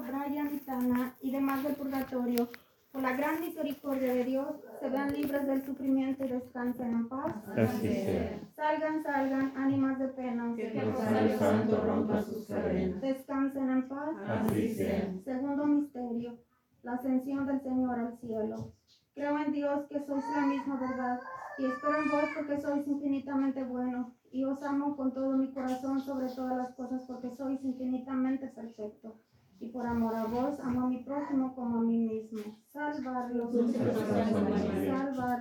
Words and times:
Brian 0.00 0.54
y 0.54 0.58
Tana 0.58 1.14
y 1.20 1.30
demás 1.30 1.62
del 1.62 1.74
purgatorio, 1.74 2.48
por 2.92 3.02
la 3.02 3.12
gran 3.12 3.40
misericordia 3.40 4.14
de 4.14 4.24
Dios, 4.24 4.48
se 4.80 4.88
vean 4.88 5.12
libres 5.12 5.46
del 5.46 5.62
sufrimiento 5.62 6.24
y 6.24 6.28
descansen 6.28 6.90
en 6.90 7.08
paz. 7.08 7.34
Así 7.56 7.88
sea. 7.88 8.40
Salgan, 8.56 9.02
salgan, 9.02 9.52
ánimas 9.56 9.98
de 9.98 10.08
pena. 10.08 10.54
Que 10.56 10.68
el 10.68 11.38
Santo 11.38 11.80
rompa 11.84 12.22
sus 12.22 12.46
cadenas. 12.46 13.00
Descansen 13.00 13.70
en 13.70 13.88
paz. 13.88 14.16
Así 14.26 14.74
sea. 14.74 15.12
Segundo 15.24 15.66
misterio, 15.66 16.38
la 16.82 16.94
ascensión 16.94 17.46
del 17.46 17.60
Señor 17.60 17.98
al 17.98 18.18
cielo. 18.18 18.72
Creo 19.14 19.38
en 19.38 19.52
Dios 19.52 19.86
que 19.88 20.00
sois 20.00 20.24
la 20.34 20.46
misma 20.46 20.76
verdad 20.76 21.20
y 21.58 21.66
espero 21.66 22.02
en 22.02 22.10
vos 22.10 22.24
porque 22.36 22.60
sois 22.60 22.86
infinitamente 22.86 23.64
bueno 23.64 24.14
y 24.30 24.44
os 24.44 24.62
amo 24.62 24.96
con 24.96 25.12
todo 25.12 25.36
mi 25.36 25.52
corazón 25.52 26.00
sobre 26.00 26.28
todas 26.28 26.56
las 26.56 26.74
cosas 26.76 27.02
porque 27.06 27.30
sois 27.36 27.62
infinitamente 27.64 28.46
perfecto 28.46 29.16
y 29.60 29.68
por 29.68 29.86
amor 29.86 30.14
a 30.14 30.24
vos 30.24 30.58
amo 30.60 30.82
a 30.82 30.86
mi 30.88 31.02
prójimo 31.02 31.54
como 31.54 31.78
a 31.78 31.82
mí 31.82 31.98
mismo. 31.98 32.38
Salvarlo, 32.72 33.50
salvarlo, 33.50 33.68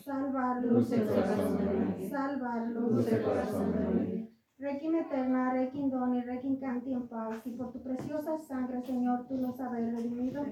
salvarlo, 0.05 0.85
salvarlo, 2.11 2.83
Requiem 4.65 4.95
eterna, 4.97 5.53
requiem 5.53 5.91
doni, 5.91 6.23
requiem 6.23 6.57
canti 6.57 6.95
en 6.95 7.07
paz, 7.07 7.43
y 7.45 7.51
por 7.51 7.71
tu 7.71 7.83
preciosa 7.83 8.39
sangre, 8.39 8.81
Señor, 8.81 9.27
tú 9.29 9.37
los 9.37 9.61
habéis 9.61 9.93
redimido. 9.95 10.43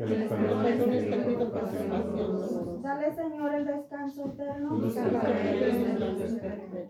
Dale, 2.83 3.15
Señor, 3.15 3.55
el 3.55 3.65
descanso 3.65 4.27
eterno. 4.27 4.81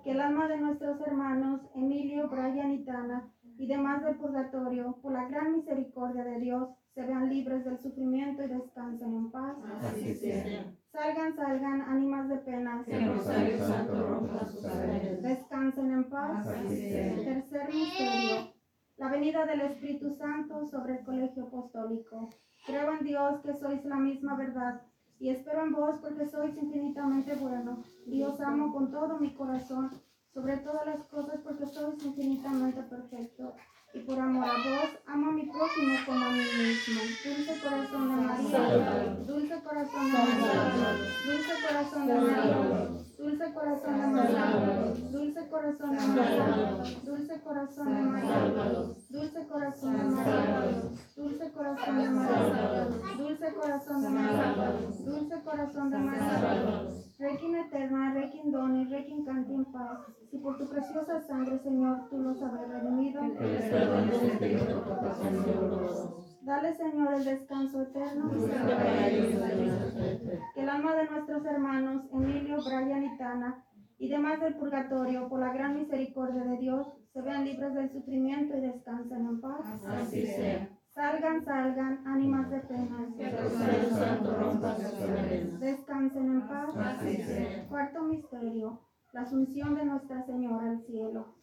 Que 0.03 0.11
el 0.11 0.21
alma 0.21 0.49
de 0.49 0.57
nuestros 0.57 1.01
hermanos, 1.01 1.61
Emilio, 1.77 2.29
Brian 2.29 2.73
y 2.73 2.85
Tana, 2.85 3.31
y 3.57 3.69
demás 3.69 4.03
del 4.03 4.17
purgatorio, 4.17 4.99
por 5.01 5.13
la 5.13 5.29
gran 5.29 5.53
misericordia 5.53 6.25
de 6.25 6.41
Dios, 6.41 6.71
se 6.95 7.03
vean 7.07 7.29
libres 7.29 7.65
del 7.65 7.79
sufrimiento 7.79 8.43
y 8.43 8.49
descansen 8.49 9.15
en 9.15 9.31
paz. 9.31 9.57
Así 9.81 10.13
sea. 10.15 10.75
Salgan, 10.93 11.35
salgan, 11.35 11.81
ánimas 11.81 12.29
de 12.29 12.37
pena. 12.37 12.83
Que 12.85 13.07
Rosario 13.07 13.59
Santo 13.59 14.07
rompa 14.07 14.45
sus 14.45 14.61
cadenas. 14.61 15.23
Descansen 15.23 15.91
en 15.91 16.05
paz. 16.23 16.47
Sea. 16.69 17.15
Tercer 17.15 17.75
misterio, 17.75 18.53
la 18.97 19.09
venida 19.09 19.45
del 19.47 19.61
Espíritu 19.63 20.15
Santo 20.15 20.67
sobre 20.67 20.99
el 20.99 21.05
colegio 21.05 21.45
apostólico. 21.45 22.31
Creo 22.67 22.93
en 22.93 23.05
Dios 23.05 23.41
que 23.45 23.53
sois 23.55 23.85
la 23.85 23.97
misma 23.97 24.37
verdad 24.37 24.83
y 25.19 25.31
espero 25.31 25.63
en 25.65 25.73
vos 25.73 25.97
porque 26.01 26.27
sois 26.27 26.57
infinitamente 26.57 27.35
bueno 27.35 27.83
y 28.07 28.23
os 28.23 28.41
amo 28.41 28.73
con 28.73 28.91
todo 28.91 29.19
mi 29.19 29.35
corazón 29.35 29.91
sobre 30.33 30.57
todas 30.59 30.87
las 30.87 31.05
cosas 31.07 31.41
porque 31.43 31.67
sois 31.67 32.05
infinitamente 32.05 32.83
perfecto. 32.83 33.55
Y 33.95 33.99
por 34.01 34.19
amor 34.19 34.45
a 34.45 34.55
vos, 34.55 34.91
amo 35.07 35.29
a 35.29 35.33
mi 35.33 35.43
prójimo 35.43 35.95
como 36.07 36.25
a 36.25 36.31
mí 36.31 36.45
mismo. 36.59 37.01
Dulce 37.25 37.61
corazón 37.63 38.09
de 38.09 38.27
María, 38.27 39.17
dulce 39.27 39.63
corazón 39.63 40.07
de 40.07 40.13
María, 40.13 40.63
dulce 41.27 41.53
corazón 41.67 42.07
de 42.07 42.15
María, 42.15 42.89
dulce 43.23 43.53
corazón 43.55 44.01
de 44.01 44.07
María, 44.09 44.47
dulce 45.13 45.49
corazón 45.49 45.97
de 45.97 46.07
María, 46.09 46.83
dulce 47.05 47.41
corazón 47.41 47.95
de 47.95 48.03
María, 48.03 48.37
dulce 49.11 49.47
corazón 49.47 49.97
de 49.97 50.05
María, 50.05 50.63
dulce 51.17 51.53
corazón 51.53 51.99
de 51.99 52.09
María, 52.11 52.89
dulce 53.17 53.55
corazón 53.55 54.03
de 54.03 54.09
María, 54.09 54.73
dulce 55.07 55.43
corazón 55.45 55.91
de 55.91 55.99
María, 55.99 56.89
Requiem 57.23 57.55
eterna, 57.55 58.13
requiem 58.15 58.51
doni, 58.51 58.85
requiem 58.91 59.25
canti 59.25 59.55
en 59.55 59.65
paz. 59.67 60.01
Si 60.29 60.39
por 60.39 60.59
tu 60.59 60.69
preciosa 60.69 61.21
sangre, 61.21 61.57
Señor, 61.61 62.09
tú 62.11 62.19
los 62.19 62.43
habrás 62.43 62.69
redimido. 62.69 63.21
Dale, 66.45 66.75
Señor, 66.75 67.15
el 67.15 67.25
descanso 67.25 67.83
eterno. 67.83 68.31
Que 70.55 70.61
el 70.61 70.69
alma 70.69 70.97
de 70.97 71.09
nuestros 71.09 71.45
hermanos, 71.45 72.03
Emilio, 72.13 72.57
Brian 72.65 73.05
y 73.05 73.17
Tana, 73.17 73.65
y 73.99 74.09
demás 74.09 74.41
del 74.41 74.57
purgatorio, 74.57 75.29
por 75.29 75.39
la 75.39 75.53
gran 75.53 75.77
misericordia 75.77 76.43
de 76.43 76.57
Dios, 76.59 76.89
se 77.13 77.23
vean 77.23 77.45
libres 77.45 77.75
del 77.75 77.93
sufrimiento 77.93 78.57
y 78.57 78.61
descansen 78.61 79.27
en 79.27 79.41
paz. 79.41 79.61
Así 79.87 80.27
sea. 80.27 80.69
Salgan, 80.93 81.45
salgan, 81.45 82.07
ánimas 82.07 82.51
de 82.51 82.61
pena. 82.61 83.07
Que 83.17 83.29
el 83.29 83.39
Rosario 83.39 83.91
Santo 83.91 84.35
rompa 84.35 84.75
sus 84.75 84.91
cadenas. 84.99 85.61
Descansen 85.61 86.27
en 86.27 86.49
paz. 86.49 86.77
Así 86.77 87.23
sea. 87.23 87.69
Cuarto 87.69 88.03
misterio, 88.03 88.81
la 89.13 89.21
asunción 89.21 89.77
de 89.77 89.85
Nuestra 89.85 90.27
Señora 90.27 90.71
al 90.71 90.83
cielo. 90.83 91.42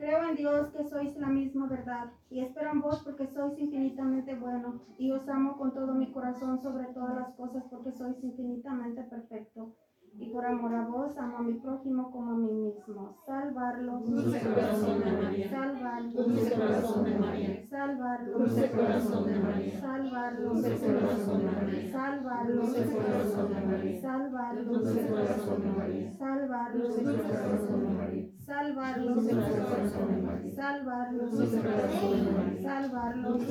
Creo 0.00 0.30
en 0.30 0.34
Dios 0.36 0.68
que 0.72 0.82
sois 0.88 1.14
la 1.18 1.28
misma 1.28 1.66
verdad 1.68 2.06
y 2.30 2.40
espero 2.40 2.70
en 2.72 2.80
vos 2.80 3.02
porque 3.04 3.26
sois 3.26 3.58
infinitamente 3.58 4.34
bueno 4.34 4.80
y 4.96 5.12
os 5.12 5.28
amo 5.28 5.58
con 5.58 5.74
todo 5.74 5.92
mi 5.92 6.10
corazón 6.10 6.58
sobre 6.62 6.86
todas 6.94 7.14
las 7.16 7.34
cosas 7.34 7.64
porque 7.70 7.92
sois 7.92 8.16
infinitamente 8.24 9.02
perfecto. 9.02 9.74
Y 10.18 10.32
por 10.32 10.44
amor 10.44 10.74
a 10.74 10.86
vos 10.86 11.16
amo 11.18 11.36
a 11.38 11.42
mi 11.42 11.52
prójimo 11.60 12.10
como 12.10 12.32
a 12.32 12.34
mí 12.34 12.50
mismo. 12.50 13.14
Salvarlos, 13.26 14.10
Dulce 14.10 14.40
corazón 14.40 15.00
de 15.04 15.12
María. 15.12 15.50
salvarlos, 15.50 16.26
Dulce 16.26 16.54
corazón 16.54 17.04
de 17.04 17.18
María. 17.18 17.66
salvarlos, 17.68 18.38
Dulce 18.38 18.70
corazón 18.72 19.26
de 19.26 19.38
María. 19.38 19.80
salvarlos, 19.80 20.50
Dulce 20.50 20.86
corazón 20.90 21.38
de 21.38 21.60
María. 21.60 21.90
salvarlos, 21.92 22.56
Dulce 22.56 22.90
corazón 22.96 23.48
de 23.52 23.66
María. 23.66 24.00
salvarlos, 24.00 24.66
Dulce 24.66 25.06
corazón 25.08 25.62
de 25.62 25.70
María. 25.70 26.12
salvarlos, 26.12 26.88
Dulce 26.88 27.22
corazón 27.22 27.80
de 27.82 27.88
María 27.98 28.19
salvarlos, 28.50 29.24
salvarlos, 30.56 31.30
salvarlos. 32.62 33.42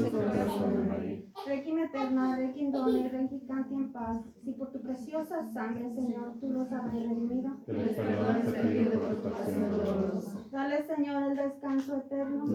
Requiem 1.48 1.80
eterna, 1.84 2.36
requiem 2.36 2.70
doni, 2.72 3.08
requiem 3.08 3.40
en 3.72 3.94
paz. 3.94 4.18
Si 4.44 4.52
por 4.52 4.72
tu 4.72 4.82
preciosa 4.82 5.42
sangre, 5.54 5.90
Señor, 5.96 6.34
tú 6.42 6.50
los 6.50 6.70
has 6.72 6.94
redimido, 6.94 7.52
dale, 10.52 10.84
Señor, 10.84 11.24
el 11.32 11.38
descanso 11.38 11.96
eterno. 11.96 12.46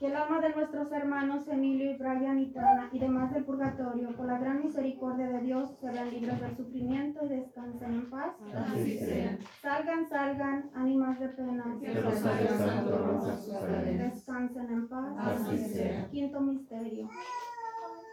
Que 0.00 0.06
el 0.06 0.16
alma 0.16 0.40
de 0.40 0.54
nuestros 0.54 0.90
hermanos 0.92 1.46
Emilio 1.46 1.90
y 1.90 1.98
Brian 1.98 2.38
y 2.38 2.46
Tana 2.52 2.88
y 2.90 2.98
demás 2.98 3.34
del 3.34 3.44
purgatorio, 3.44 4.16
por 4.16 4.24
la 4.24 4.38
gran 4.38 4.64
misericordia 4.64 5.28
de 5.28 5.40
Dios, 5.40 5.76
se 5.78 5.90
vean 5.90 6.08
libres 6.10 6.40
del 6.40 6.56
sufrimiento 6.56 7.22
y 7.26 7.28
descansen 7.28 7.92
en 7.92 8.08
paz. 8.08 8.34
Así 8.54 8.98
sea. 8.98 9.38
Salgan, 9.60 10.08
salgan, 10.08 10.70
ánimas 10.74 11.20
de 11.20 11.28
pena. 11.28 11.76
Que 11.78 11.92
cadenas. 11.92 12.24
Descansen 13.98 14.70
en 14.70 14.88
paz. 14.88 15.14
Así 15.18 15.58
sea. 15.58 16.08
Quinto 16.08 16.40
misterio. 16.40 17.10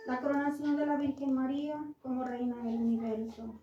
La 0.08 0.20
coronación 0.20 0.76
de 0.76 0.86
la 0.86 0.98
Virgen 0.98 1.34
María 1.36 1.82
como 2.02 2.26
Reina 2.26 2.58
del 2.64 2.82
Universo. 2.82 3.62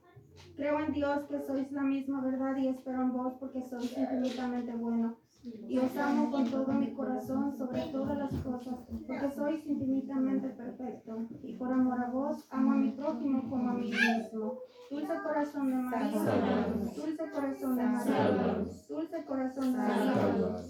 Creo 0.56 0.80
en 0.80 0.94
Dios 0.94 1.26
que 1.28 1.40
sois 1.40 1.70
la 1.72 1.82
misma 1.82 2.22
verdad 2.22 2.56
y 2.56 2.68
espero 2.68 3.02
en 3.02 3.12
vos 3.12 3.34
porque 3.38 3.60
sois 3.60 3.94
infinitamente 3.98 4.72
bueno. 4.72 5.23
Y 5.44 5.78
os 5.78 5.96
amo 5.98 6.30
con 6.30 6.50
todo 6.50 6.72
mi 6.72 6.94
corazón 6.94 7.56
sobre 7.58 7.82
todas 7.92 8.16
las 8.16 8.32
cosas, 8.42 8.76
porque 9.06 9.30
sois 9.30 9.66
infinitamente 9.66 10.48
perfecto. 10.48 11.26
Y 11.42 11.56
por 11.56 11.70
amor 11.70 12.02
a 12.02 12.10
vos, 12.10 12.46
amo 12.50 12.72
a 12.72 12.76
mi 12.76 12.92
prójimo 12.92 13.50
como 13.50 13.70
a 13.70 13.74
mí 13.74 13.90
mismo. 13.90 14.58
Dulce 14.90 15.14
corazón 15.22 15.70
de 15.70 15.76
María, 15.76 16.66
dulce 16.96 17.30
corazón 17.30 17.76
de 17.76 17.82
María, 17.82 18.64
dulce 18.88 19.24
corazón 19.24 19.72
de 19.72 19.78
María, 19.78 20.14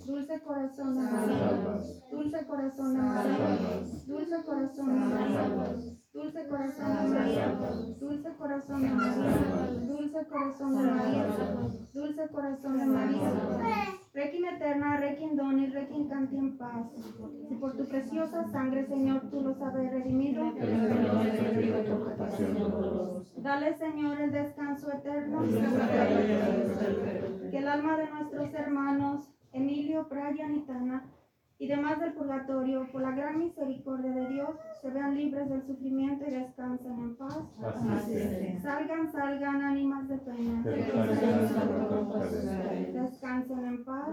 dulce 0.06 0.40
corazón 0.40 0.94
de 0.94 1.00
María, 1.00 1.48
dulce 2.10 2.46
corazón 2.46 2.94
de 2.94 3.02
María, 3.02 3.82
dulce 4.06 4.44
corazón 4.44 4.86
de 4.88 5.14
María. 5.14 5.94
Dulce 6.14 6.46
corazón 6.46 7.02
de 7.02 7.08
María, 7.10 7.58
dulce 7.98 8.36
corazón 8.36 8.82
de 8.82 8.88
María, 8.88 9.26
dulce 9.80 10.26
corazón 10.28 10.76
de 10.76 10.82
María, 10.92 11.26
dulce 11.92 12.28
corazón 12.28 12.78
de 12.78 12.86
María. 12.86 14.03
Requiem 14.14 14.44
eterna, 14.46 14.96
requiem 14.96 15.34
doni, 15.34 15.66
requiem 15.70 16.06
canti 16.08 16.36
en 16.36 16.56
paz. 16.56 16.86
Si 17.48 17.56
por 17.56 17.72
tu 17.76 17.84
preciosa 17.84 18.44
sangre, 18.44 18.86
Señor, 18.86 19.22
tú 19.28 19.40
los 19.40 19.60
habéis 19.60 19.90
redimido, 19.90 20.54
dale, 23.38 23.74
Señor, 23.76 24.20
el 24.20 24.30
descanso 24.30 24.92
eterno. 24.92 25.42
Que 27.50 27.58
el 27.58 27.66
alma 27.66 27.96
de 27.96 28.10
nuestros 28.10 28.54
hermanos, 28.54 29.30
Emilio, 29.52 30.06
Brian 30.08 30.54
y 30.54 30.60
Tana, 30.60 31.04
y 31.64 31.66
demás 31.66 31.98
del 31.98 32.12
purgatorio, 32.12 32.86
por 32.92 33.00
la 33.00 33.12
gran 33.12 33.38
misericordia 33.38 34.10
de 34.10 34.28
Dios, 34.28 34.50
se 34.82 34.90
vean 34.90 35.16
libres 35.16 35.48
del 35.48 35.62
sufrimiento 35.62 36.22
y 36.28 36.32
descansen 36.32 36.92
en 36.92 37.16
paz. 37.16 37.38
Salgan, 38.62 39.10
salgan, 39.10 39.62
ánimas 39.62 40.06
de 40.06 40.18
pena. 40.18 40.62
Santo. 41.48 42.18
Descansen 42.92 43.64
en 43.64 43.84
paz. 43.84 44.08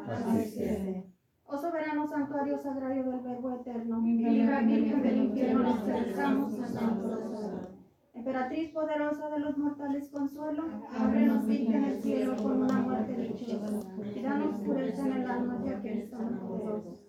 Oh 1.46 1.58
soberano 1.58 2.08
santuario 2.08 2.58
sagrario 2.58 3.04
del 3.04 3.20
Verbo 3.20 3.52
eterno, 3.52 4.00
libra 4.02 4.62
Virgen 4.62 5.02
del 5.02 5.18
infierno, 5.18 5.64
nos 5.64 5.80
acercamos 5.82 6.58
a 6.58 6.68
Santo. 6.68 7.20
Emperatriz 8.14 8.72
poderosa 8.72 9.30
de 9.30 9.40
los 9.40 9.58
mortales 9.58 10.08
consuelo, 10.10 10.64
ábrenos 10.98 11.46
Virgen 11.46 11.84
el 11.84 12.02
cielo 12.02 12.38
con 12.38 12.62
una 12.62 12.76
muerte 12.76 13.18
dichosa, 13.18 13.68
y 14.16 14.22
danos 14.22 14.56
pureza 14.62 15.06
en 15.06 15.14
el 15.14 15.30
alma 15.30 15.58
de 15.58 15.76
aquel 15.76 16.10
tan 16.10 16.40
poderoso. 16.40 17.01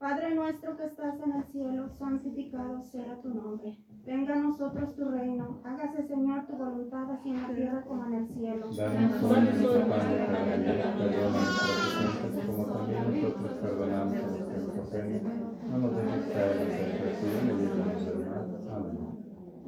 Padre 0.00 0.34
nuestro 0.34 0.78
que 0.78 0.86
estás 0.86 1.14
en 1.20 1.32
el 1.32 1.44
cielo, 1.52 1.90
santificado 1.98 2.82
sea 2.84 3.20
tu 3.20 3.28
nombre. 3.34 3.76
Venga 4.06 4.32
a 4.32 4.38
nosotros 4.38 4.96
tu 4.96 5.04
reino, 5.10 5.60
hágase 5.62 6.08
Señor 6.08 6.46
tu 6.46 6.56
voluntad 6.56 7.10
así 7.10 7.28
en 7.28 7.42
la 7.42 7.48
tierra 7.48 7.82
como 7.82 8.06
en 8.06 8.14
el 8.14 8.28
cielo. 8.28 8.70
Danos 8.74 9.22
hoy 9.22 9.40
nuestro 9.42 9.88
pan 9.90 10.10
de 10.10 10.26
cada 10.26 10.56
día, 10.56 10.96
perdona 10.96 11.30
nuestras 11.36 12.16
ofensas 12.16 12.46
como 12.46 12.64
también 12.64 13.12
nosotros 13.12 13.52
perdonamos 13.60 14.14
a 14.14 14.26
los 14.26 14.48
que 14.48 14.56
nos 14.56 14.78
ofenden. 14.78 15.22
No 15.70 15.78
nos 15.78 15.96
dejes 15.96 16.24
caer 16.32 16.56
en 16.56 16.68
la 16.70 16.78
tentación 16.78 17.44
y 17.44 17.62
líbranos 17.62 18.06
del 18.06 18.18
mal. 18.26 18.46
Amén. 18.72 19.20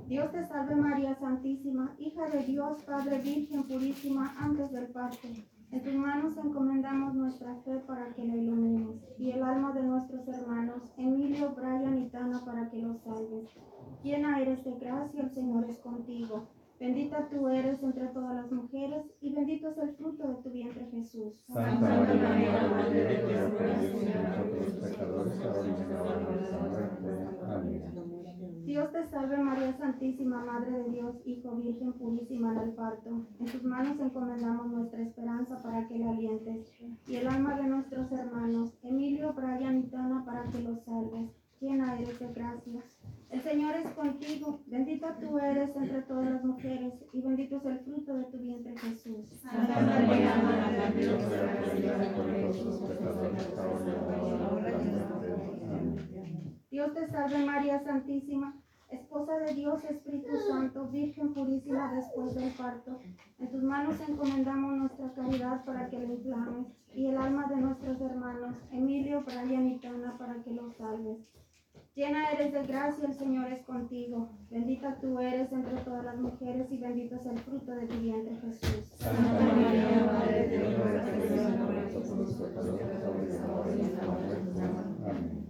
Dios 0.08 0.32
te 0.32 0.44
salve 0.46 0.76
María 0.76 1.14
Santísima, 1.14 1.94
hija 1.98 2.26
de 2.30 2.42
Dios, 2.44 2.82
Padre 2.84 3.18
Virgen 3.18 3.64
purísima, 3.64 4.34
antes 4.38 4.72
del 4.72 4.86
parto. 4.86 5.28
En 5.72 5.82
tus 5.82 5.94
manos 5.94 6.36
encomendamos 6.36 7.14
nuestra 7.14 7.54
fe 7.64 7.78
para 7.86 8.12
que 8.12 8.26
la 8.26 8.36
ilumines, 8.36 9.00
y 9.18 9.30
el 9.30 9.42
alma 9.42 9.72
de 9.72 9.82
nuestros 9.82 10.28
hermanos, 10.28 10.92
Emilio, 10.98 11.54
Brian 11.56 11.98
y 11.98 12.10
Tana, 12.10 12.44
para 12.44 12.68
que 12.68 12.76
los 12.76 13.00
salves. 13.00 13.48
Llena 14.04 14.38
eres 14.38 14.62
de 14.64 14.74
gracia, 14.74 15.22
el 15.22 15.30
Señor 15.30 15.64
es 15.70 15.78
contigo. 15.78 16.46
Bendita 16.78 17.26
tú 17.30 17.48
eres 17.48 17.82
entre 17.82 18.06
todas 18.08 18.34
las 18.34 18.52
mujeres, 18.52 19.06
y 19.22 19.32
bendito 19.32 19.70
es 19.70 19.78
el 19.78 19.96
fruto 19.96 20.28
de 20.28 20.34
tu 20.42 20.50
vientre 20.50 20.86
Jesús. 20.90 21.42
Santa 21.48 21.88
María, 21.88 22.68
Madre 22.68 23.04
de 23.04 23.26
Dios, 23.26 23.52
pecadores, 24.82 25.40
ahora 25.40 25.68
y 25.68 25.82
en 25.82 25.94
la 25.94 26.02
hora 26.02 26.18
de 26.18 26.24
nuestra 26.24 26.58
muerte. 26.58 27.32
Amén. 27.48 28.21
Dios 28.72 28.90
te 28.90 29.06
salve 29.08 29.36
María 29.36 29.76
Santísima, 29.76 30.42
Madre 30.46 30.70
de 30.70 30.90
Dios, 30.92 31.16
Hijo 31.26 31.56
Virgen 31.56 31.92
purísima 31.92 32.54
en 32.54 32.58
el 32.60 32.70
parto. 32.70 33.10
En 33.38 33.44
tus 33.44 33.62
manos 33.64 34.00
encomendamos 34.00 34.66
nuestra 34.68 35.02
esperanza 35.02 35.60
para 35.62 35.86
que 35.86 35.98
la 35.98 36.08
alientes, 36.08 36.72
y 37.06 37.16
el 37.16 37.28
alma 37.28 37.54
de 37.56 37.64
nuestros 37.64 38.10
hermanos, 38.10 38.72
Emilio, 38.82 39.34
Brian 39.34 39.80
y 39.80 39.82
Tana, 39.90 40.24
para 40.24 40.44
que 40.44 40.60
los 40.60 40.82
salves. 40.86 41.28
Llena 41.60 41.98
eres 41.98 42.18
de 42.18 42.32
gracia. 42.32 42.80
El 43.28 43.42
Señor 43.42 43.76
es 43.76 43.90
contigo, 43.90 44.62
bendita 44.66 45.18
tú 45.20 45.38
eres 45.38 45.76
entre 45.76 46.00
todas 46.00 46.30
las 46.30 46.42
mujeres, 46.42 46.94
y 47.12 47.20
bendito 47.20 47.58
es 47.58 47.66
el 47.66 47.78
fruto 47.80 48.14
de 48.14 48.24
tu 48.24 48.38
vientre 48.38 48.74
Jesús. 48.78 49.28
Santa 49.42 49.80
María, 49.82 50.34
Madre 50.42 50.94
de 50.94 50.98
Dios, 50.98 51.22
Dios 56.70 56.94
te 56.94 57.06
salve 57.08 57.44
María 57.44 57.84
Santísima, 57.84 58.61
Dios, 59.54 59.84
Espíritu 59.84 60.36
Santo, 60.48 60.88
Virgen 60.88 61.34
purísima 61.34 61.92
después 61.94 62.34
del 62.34 62.50
parto. 62.52 62.98
En 63.38 63.50
tus 63.50 63.62
manos 63.62 63.96
encomendamos 64.06 64.72
nuestra 64.72 65.12
caridad 65.12 65.64
para 65.64 65.88
que 65.88 65.98
la 65.98 66.04
inflames 66.04 66.66
y 66.94 67.06
el 67.06 67.16
alma 67.16 67.46
de 67.48 67.56
nuestros 67.56 68.00
hermanos, 68.00 68.56
Emilio, 68.70 69.22
Brian 69.24 69.68
y 69.68 69.78
Tana, 69.78 70.16
para 70.18 70.42
que 70.42 70.50
los 70.50 70.76
salves. 70.76 71.18
Llena 71.94 72.30
eres 72.30 72.52
de 72.52 72.62
gracia, 72.66 73.06
el 73.06 73.14
Señor 73.14 73.52
es 73.52 73.62
contigo. 73.64 74.30
Bendita 74.50 74.98
tú 75.00 75.18
eres 75.18 75.52
entre 75.52 75.76
todas 75.82 76.04
las 76.04 76.16
mujeres 76.16 76.66
y 76.70 76.78
bendito 76.78 77.16
es 77.16 77.26
el 77.26 77.38
fruto 77.38 77.72
de 77.72 77.86
tu 77.86 77.98
vientre 78.00 78.34
Jesús. 78.36 78.92
Santa 78.96 79.44
María, 79.54 80.06
Madre 80.06 80.48
de 80.48 80.58
Dios. 80.58 80.74
Amén. 85.04 85.41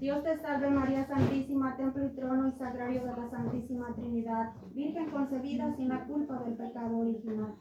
Dios 0.00 0.22
te 0.22 0.38
salve 0.38 0.70
María 0.70 1.04
Santísima, 1.06 1.76
templo 1.76 2.06
y 2.06 2.10
trono 2.10 2.48
y 2.48 2.52
sagrario 2.52 3.00
de 3.00 3.16
la 3.16 3.28
Santísima 3.30 3.92
Trinidad, 3.96 4.52
Virgen 4.72 5.10
concebida 5.10 5.74
sin 5.74 5.88
la 5.88 6.04
culpa 6.04 6.40
del 6.44 6.54
pecado 6.54 6.98
original. 6.98 7.54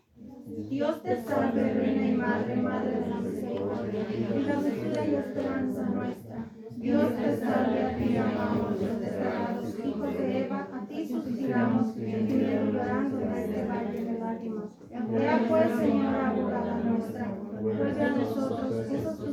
Dios 0.70 1.02
te 1.02 1.20
salve, 1.24 1.74
Reina 1.74 2.06
y 2.06 2.16
Madre, 2.16 2.56
Madre 2.58 3.02
de 3.02 3.08
la 3.08 3.16
Misericordia, 3.18 4.02
y 4.12 4.44
la 4.44 4.56
virtud 4.56 5.12
y 5.12 5.16
esperanza 5.16 5.82
nuestra. 5.90 6.46
Dios 6.78 7.16
te 7.16 7.38
salve, 7.38 7.84
a 7.84 7.98
ti 7.98 8.18
amamos 8.18 8.82
los 8.82 9.86
hijos 9.86 10.14
de 10.14 10.46
Eva, 10.46 10.68
a 10.72 10.86
ti 10.86 11.08
suspiramos, 11.08 11.94
gimiendo 11.96 12.36
y 12.36 12.72
llorando 12.72 13.20
en 13.20 13.34
este 13.34 13.66
valle 13.66 14.06
de 14.06 14.20
lágrimas. 14.20 14.66
Ea 14.92 15.46
pues, 15.50 15.72
Señora, 15.72 16.30
abogada 16.30 16.82
nuestra, 16.84 17.36
vuelve 17.62 18.04
a 18.04 18.10
nosotros 18.10 18.72
esos 18.92 19.27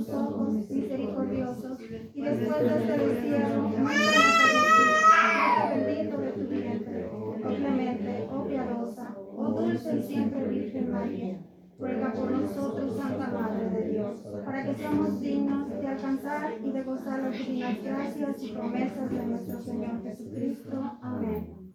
y 2.61 2.65
después 2.65 2.87
de 2.87 3.09
destierro, 3.09 3.62
muéstranos 3.62 4.35
a 4.35 5.27
Jesús, 5.73 5.87
bendito 5.87 6.19
de 6.19 6.33
tu 6.33 6.47
vientre, 6.47 7.09
oh 7.12 8.37
oh 8.37 8.47
piadosa, 8.47 9.17
oh 9.37 9.49
dulce 9.49 9.97
y 9.97 10.03
siempre 10.03 10.49
Virgen 10.49 10.93
María. 10.93 11.39
Ruega 11.77 12.12
por 12.12 12.31
nosotros, 12.31 12.97
Santa 12.97 13.29
Madre 13.29 13.71
de 13.71 13.91
Dios, 13.91 14.21
para 14.45 14.65
que 14.65 14.75
seamos 14.75 15.21
dignos 15.21 15.69
de 15.69 15.89
alcanzar 15.89 16.53
y 16.62 16.71
de 16.71 16.83
gozar 16.85 17.23
las 17.25 17.33
divinas 17.37 17.83
gracias 17.83 18.43
y 18.45 18.53
promesas 18.53 19.11
de 19.11 19.27
nuestro 19.27 19.61
Señor 19.61 20.03
Jesucristo. 20.05 20.99
Amén. 21.03 21.75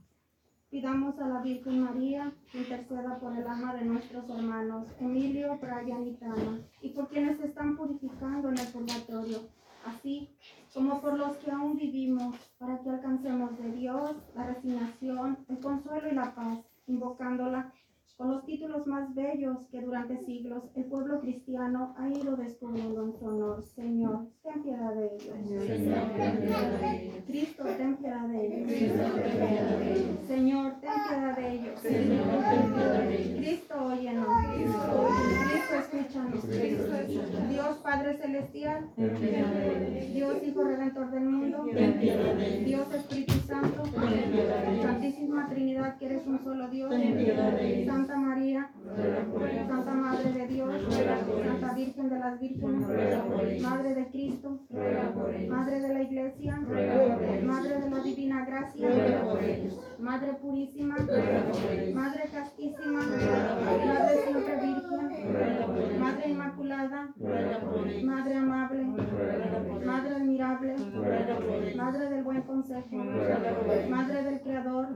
Pidamos 0.69 1.19
a 1.19 1.27
la 1.27 1.41
Virgen 1.41 1.81
María 1.81 2.31
que 2.51 2.59
interceda 2.59 3.19
por 3.19 3.35
el 3.35 3.45
alma 3.45 3.73
de 3.75 3.85
nuestros 3.85 4.29
hermanos 4.29 4.87
Emilio, 4.99 5.57
Brian 5.57 6.07
y 6.07 6.13
Tana, 6.13 6.61
y 6.81 6.89
por 6.89 7.09
quienes 7.09 7.37
se 7.39 7.47
están 7.47 7.75
purificando 7.75 8.49
en 8.49 8.57
el 8.57 8.67
purgatorio, 8.67 9.39
así 9.85 10.29
como 10.79 11.01
por 11.01 11.19
los 11.19 11.35
que 11.39 11.51
aún 11.51 11.75
vivimos, 11.75 12.37
para 12.57 12.79
que 12.79 12.89
alcancemos 12.89 13.57
de 13.59 13.69
Dios 13.73 14.15
la 14.33 14.45
resignación, 14.45 15.37
el 15.49 15.59
consuelo 15.59 16.09
y 16.09 16.15
la 16.15 16.33
paz, 16.33 16.59
invocándola 16.87 17.73
con 18.19 18.31
los 18.31 18.45
títulos 18.45 18.85
más 18.85 19.15
bellos 19.15 19.59
que 19.71 19.79
durante 19.79 20.17
siglos 20.25 20.65
el 20.75 20.83
pueblo 20.83 21.21
cristiano 21.21 21.95
ha 21.97 22.09
ido 22.09 22.35
descubriendo 22.35 23.05
en 23.05 23.13
su 23.17 23.25
honor. 23.25 23.63
Señor, 23.63 24.27
ten 24.43 24.61
piedad 24.61 24.93
de 24.93 25.05
ellos. 25.05 25.37
Señor. 25.47 25.61
Cristo, 27.25 27.63
ten 27.77 27.95
piedad 27.95 28.27
de 28.27 28.45
ellos. 28.45 28.71
Señor, 30.27 30.73
ten 30.81 30.91
piedad 31.07 31.37
de 31.37 31.53
ellos. 31.53 31.79
Cristo, 33.37 33.75
óyenos. 33.85 34.27
Cristo, 34.53 35.75
escúchanos. 35.79 37.49
Dios 37.49 37.77
Padre 37.77 38.17
Celestial. 38.17 38.89
Dios 40.13 40.43
Hijo 40.43 40.63
Redentor 40.65 41.11
del 41.11 41.23
mundo. 41.23 41.63
Dios 42.65 42.93
Espíritu 42.95 43.33
Santo. 43.47 43.83
Santísima 44.81 45.47
Trinidad, 45.47 45.97
que 45.97 46.05
eres 46.05 46.27
un 46.27 46.43
solo 46.43 46.67
Dios. 46.67 46.91
Santa 48.09 48.27
María. 48.27 48.71
Santa 49.67 49.93
Madre 49.93 50.31
de 50.33 50.47
Dios. 50.47 50.73
Santa 50.89 51.73
Virgen 51.75 52.09
de 52.09 52.19
las 52.19 52.39
Vírgenes. 52.39 53.61
Madre 53.61 53.93
de 53.93 54.07
Cristo. 54.09 54.59
Madre 55.47 55.79
de 55.79 55.93
la 55.93 56.01
Iglesia. 56.01 56.59
Madre 57.43 57.81
de 57.81 57.89
la 57.91 57.99
Divina 57.99 58.45
Gracia. 58.45 58.89
Madre 59.99 60.33
Purísima. 60.41 60.95
Madre 61.93 62.23
Castísima. 62.33 62.99
Madre 63.85 64.17
Siempre 64.25 64.55
Virgen. 64.55 65.99
Madre 65.99 66.29
Inmaculada. 66.29 67.09
Madre 68.03 68.35
Amable. 68.35 68.85
Madre 69.85 70.15
Admirable. 70.15 70.75
Madre 71.75 72.09
del 72.09 72.23
Buen 72.23 72.41
Consejo. 72.41 72.95
Madre 73.87 74.23
del 74.23 74.41
Creador. 74.41 74.87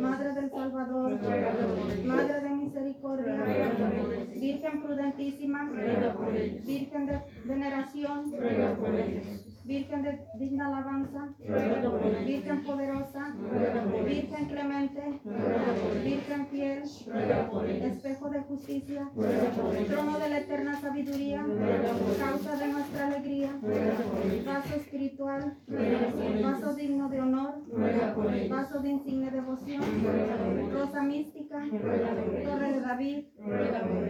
Madre 0.00 0.34
del 0.34 0.50
Salvador, 0.50 1.18
Ruega 1.22 1.50
por 1.52 1.92
ellos. 1.92 2.04
Madre 2.04 2.40
de 2.40 2.50
Misericordia, 2.50 3.36
Ruega 3.36 3.70
por 4.02 4.12
ellos. 4.12 4.28
Virgen 4.70 4.82
prudentísima, 4.82 5.68
Ruega 5.68 6.12
por 6.14 6.36
ellos. 6.36 6.66
Virgen 6.66 7.06
de 7.06 7.20
veneración, 7.44 8.32
Ruega 8.32 8.76
por 8.76 8.94
ellos. 8.94 9.39
Virgen 9.70 10.02
de 10.02 10.18
digna 10.34 10.66
alabanza. 10.66 11.28
Virgen 12.26 12.64
poderosa. 12.64 13.32
Virgen 14.04 14.44
clemente. 14.46 15.20
Virgen 16.02 16.46
fiel, 16.48 16.82
espejo 16.82 18.30
de 18.30 18.40
justicia, 18.40 19.08
trono 19.88 20.18
de 20.18 20.28
la 20.28 20.38
eterna 20.38 20.80
sabiduría, 20.80 21.46
causa 22.18 22.56
de 22.56 22.72
nuestra 22.72 23.06
alegría, 23.06 23.50
vaso 24.44 24.74
espiritual, 24.74 25.56
vaso 26.42 26.74
digno 26.74 27.08
de 27.08 27.20
honor, 27.20 27.54
vaso 28.48 28.80
de 28.80 28.88
insigne 28.88 29.30
devoción, 29.30 29.82
rosa 30.72 31.02
mística, 31.02 31.62
torre 32.44 32.72
de 32.72 32.80
David, 32.80 33.24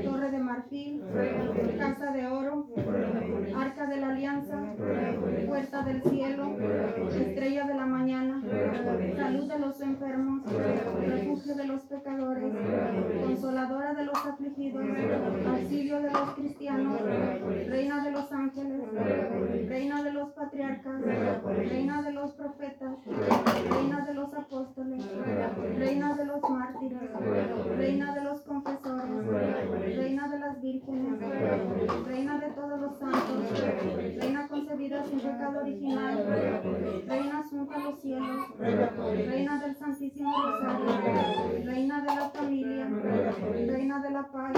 torre 0.04 0.30
de 0.30 0.38
marfil, 0.38 1.02
casa 1.78 2.12
de 2.12 2.26
oro, 2.28 2.68
arca 3.56 3.86
de 3.86 3.96
la 3.98 4.08
alianza, 4.08 4.74
Puerta 5.50 5.82
del 5.82 6.00
cielo, 6.04 6.56
estrella 7.10 7.66
de 7.66 7.74
la 7.74 7.84
mañana, 7.86 8.40
salud 9.16 9.48
de 9.48 9.58
los 9.58 9.80
enfermos, 9.80 10.42
refugio 11.08 11.56
de 11.56 11.66
los 11.66 11.80
pecadores, 11.82 12.52
consoladora 13.26 13.94
de 13.94 14.04
los 14.04 14.14
afligidos, 14.26 14.84
auxilio 15.48 16.00
de 16.02 16.10
los 16.12 16.30
cristianos, 16.36 17.00
reina 17.66 18.04
de 18.04 18.10
los 18.12 18.30
ángeles, 18.32 18.80
Ruega 18.92 19.28
por 19.28 19.48
ellos. 19.50 20.32
patriarcas, 20.36 21.02
reina 21.68 22.02
de 22.02 22.12
los 22.12 22.32
profetas, 22.34 22.92
Ruega 23.04 23.42
por 23.42 23.56
ellos. 23.56 23.76
reina 23.76 24.06
de 24.06 24.14
los 24.14 24.34
apóstoles, 24.34 25.12
Ruega 25.16 25.48
por 25.50 25.64
ellos. 25.66 25.78
reina 25.78 26.14
de 26.14 26.24
los 26.26 26.40
mártires, 26.50 26.98
Ruega 27.00 27.18
por 27.18 27.36
ellos. 27.36 27.76
reina 27.76 28.14
de 28.14 28.24
los 28.24 28.40
confesores, 28.42 29.26
Ruega 29.26 29.66
por 29.68 29.82
ellos. 29.84 29.98
reina 29.98 30.28
de 30.28 30.38
las 30.38 30.60
vírgenes, 30.62 31.20
Ruega 31.20 31.56
por 31.64 31.78
ellos. 31.78 32.06
reina 32.06 32.38
de 32.38 32.50
todos 32.50 32.80
los 32.80 32.98
santos, 32.98 33.50
Ruega 33.50 33.76
por 33.78 34.00
ellos. 34.00 34.20
reina 34.22 34.48
sin 35.10 35.20
pecado 35.20 35.60
original, 35.60 37.04
reina 37.06 37.38
asunta 37.40 37.78
los 37.78 38.00
cielos, 38.00 38.58
reina 38.58 39.60
del 39.60 39.76
Santísimo 39.76 40.32
Rosario, 40.32 41.64
reina 41.64 42.00
de 42.00 42.06
la 42.06 42.30
familia, 42.30 42.88
reina 43.66 44.02
de 44.02 44.10
la 44.10 44.22
paz. 44.30 44.52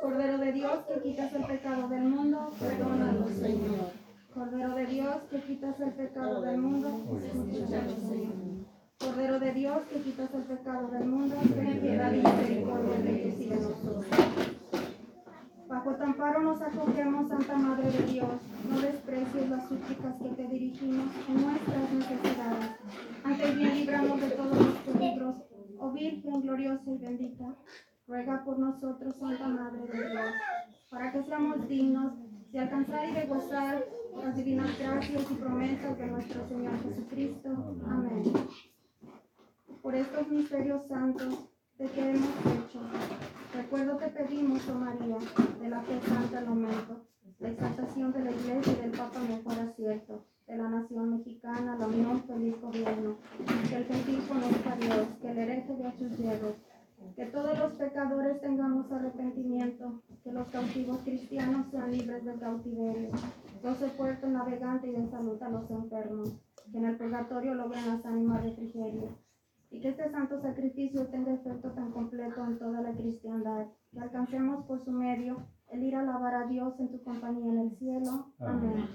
Cordero 0.00 0.38
de 0.38 0.52
Dios 0.52 0.78
que 0.86 1.02
quitas 1.02 1.32
el 1.34 1.44
pecado 1.44 1.88
del 1.88 2.04
mundo, 2.04 2.50
perdónanos, 2.60 3.30
Señor. 3.30 3.90
Cordero 4.32 4.74
de 4.74 4.86
Dios 4.86 5.16
que 5.30 5.40
quitas 5.40 5.80
el 5.80 5.92
pecado 5.92 6.42
del 6.42 6.58
mundo, 6.58 6.88
escúchanos, 7.24 7.92
Señor. 8.08 8.66
Cordero 8.98 9.40
de 9.40 9.52
Dios 9.52 9.78
que 9.90 10.00
quitas 10.00 10.34
el 10.34 10.42
pecado 10.42 10.88
del 10.88 11.04
mundo, 11.04 11.36
ten 11.54 11.80
piedad 11.80 12.12
y 12.12 12.16
misericordia 12.18 12.98
de 12.98 13.22
ellos 13.22 13.40
y 13.40 13.48
de 13.48 13.56
nosotros. 13.56 14.55
Bajo 15.68 15.96
tu 15.96 16.40
nos 16.42 16.62
acogemos, 16.62 17.28
Santa 17.28 17.56
Madre 17.56 17.90
de 17.90 18.06
Dios. 18.06 18.28
No 18.70 18.80
desprecies 18.80 19.50
las 19.50 19.68
súplicas 19.68 20.14
que 20.22 20.28
te 20.28 20.46
dirigimos 20.46 21.06
en 21.28 21.42
nuestras 21.42 21.92
necesidades. 21.92 22.70
Antes 23.24 23.56
bien 23.56 23.74
libramos 23.74 24.20
de 24.20 24.30
todos 24.30 24.56
los 24.56 24.76
peligros. 24.78 25.36
Oh 25.78 25.90
Virgen 25.90 26.40
gloriosa 26.40 26.90
y 26.90 26.98
bendita, 26.98 27.54
ruega 28.06 28.44
por 28.44 28.58
nosotros, 28.58 29.16
Santa 29.16 29.48
Madre 29.48 29.80
de 29.82 30.08
Dios, 30.08 30.30
para 30.88 31.12
que 31.12 31.22
seamos 31.24 31.68
dignos 31.68 32.12
de 32.52 32.58
alcanzar 32.60 33.08
y 33.08 33.12
de 33.12 33.26
gozar 33.26 33.84
las 34.16 34.36
divinas 34.36 34.78
gracias 34.78 35.30
y 35.30 35.34
promesas 35.34 35.98
de 35.98 36.06
nuestro 36.06 36.48
Señor 36.48 36.80
Jesucristo. 36.82 37.76
Amén. 37.86 38.22
Por 39.82 39.94
estos 39.94 40.28
misterios 40.28 40.86
santos 40.86 41.55
de 41.78 41.86
que 41.88 42.10
hemos 42.10 42.30
hecho, 42.46 42.80
recuerdo 43.54 43.96
te 43.96 44.08
pedimos, 44.08 44.66
oh 44.68 44.74
María, 44.76 45.18
de 45.60 45.68
la 45.68 45.82
fe 45.82 46.00
santa 46.08 46.38
al 46.38 46.46
momento, 46.46 47.04
la 47.38 47.50
exaltación 47.50 48.12
de 48.14 48.24
la 48.24 48.30
Iglesia 48.30 48.72
y 48.72 48.76
del 48.76 48.90
Papa 48.92 49.20
mejor 49.20 49.58
acierto, 49.58 50.24
de 50.46 50.56
la 50.56 50.70
nación 50.70 51.18
mexicana, 51.18 51.76
la 51.78 51.86
unión 51.86 52.22
feliz 52.22 52.58
gobierno, 52.62 53.16
que 53.68 53.76
el 53.76 53.84
gentil 53.84 54.26
conozca 54.26 54.72
a 54.72 54.76
Dios, 54.76 55.06
que 55.20 55.30
el 55.30 55.38
hereje 55.38 55.76
de 55.76 55.92
sus 55.98 56.16
hierros, 56.16 56.54
que 57.14 57.26
todos 57.26 57.58
los 57.58 57.72
pecadores 57.74 58.40
tengamos 58.40 58.90
arrepentimiento, 58.90 60.02
que 60.24 60.32
los 60.32 60.48
cautivos 60.48 60.98
cristianos 61.04 61.66
sean 61.70 61.92
libres 61.92 62.24
del 62.24 62.40
cautiverio, 62.40 63.10
goce 63.62 63.88
puerto 63.88 64.26
navegante 64.28 64.88
y 64.88 64.92
den 64.92 65.10
salud 65.10 65.42
a 65.42 65.50
los 65.50 65.70
enfermos, 65.70 66.32
que 66.72 66.78
en 66.78 66.86
el 66.86 66.96
purgatorio 66.96 67.54
logren 67.54 67.86
las 67.86 68.06
ánimas 68.06 68.42
refrigerio, 68.42 69.25
y 69.76 69.80
que 69.80 69.90
este 69.90 70.10
santo 70.10 70.40
sacrificio 70.40 71.06
tenga 71.08 71.34
efecto 71.34 71.70
tan 71.72 71.92
completo 71.92 72.42
en 72.46 72.58
toda 72.58 72.80
la 72.80 72.92
cristiandad, 72.92 73.66
que 73.92 74.00
alcancemos 74.00 74.64
por 74.64 74.82
su 74.82 74.90
medio 74.90 75.36
el 75.70 75.82
ir 75.82 75.94
a 75.96 76.00
alabar 76.00 76.34
a 76.34 76.46
Dios 76.46 76.80
en 76.80 76.90
tu 76.90 77.02
compañía 77.02 77.52
en 77.52 77.58
el 77.58 77.76
cielo. 77.76 78.32
Amén. 78.40 78.88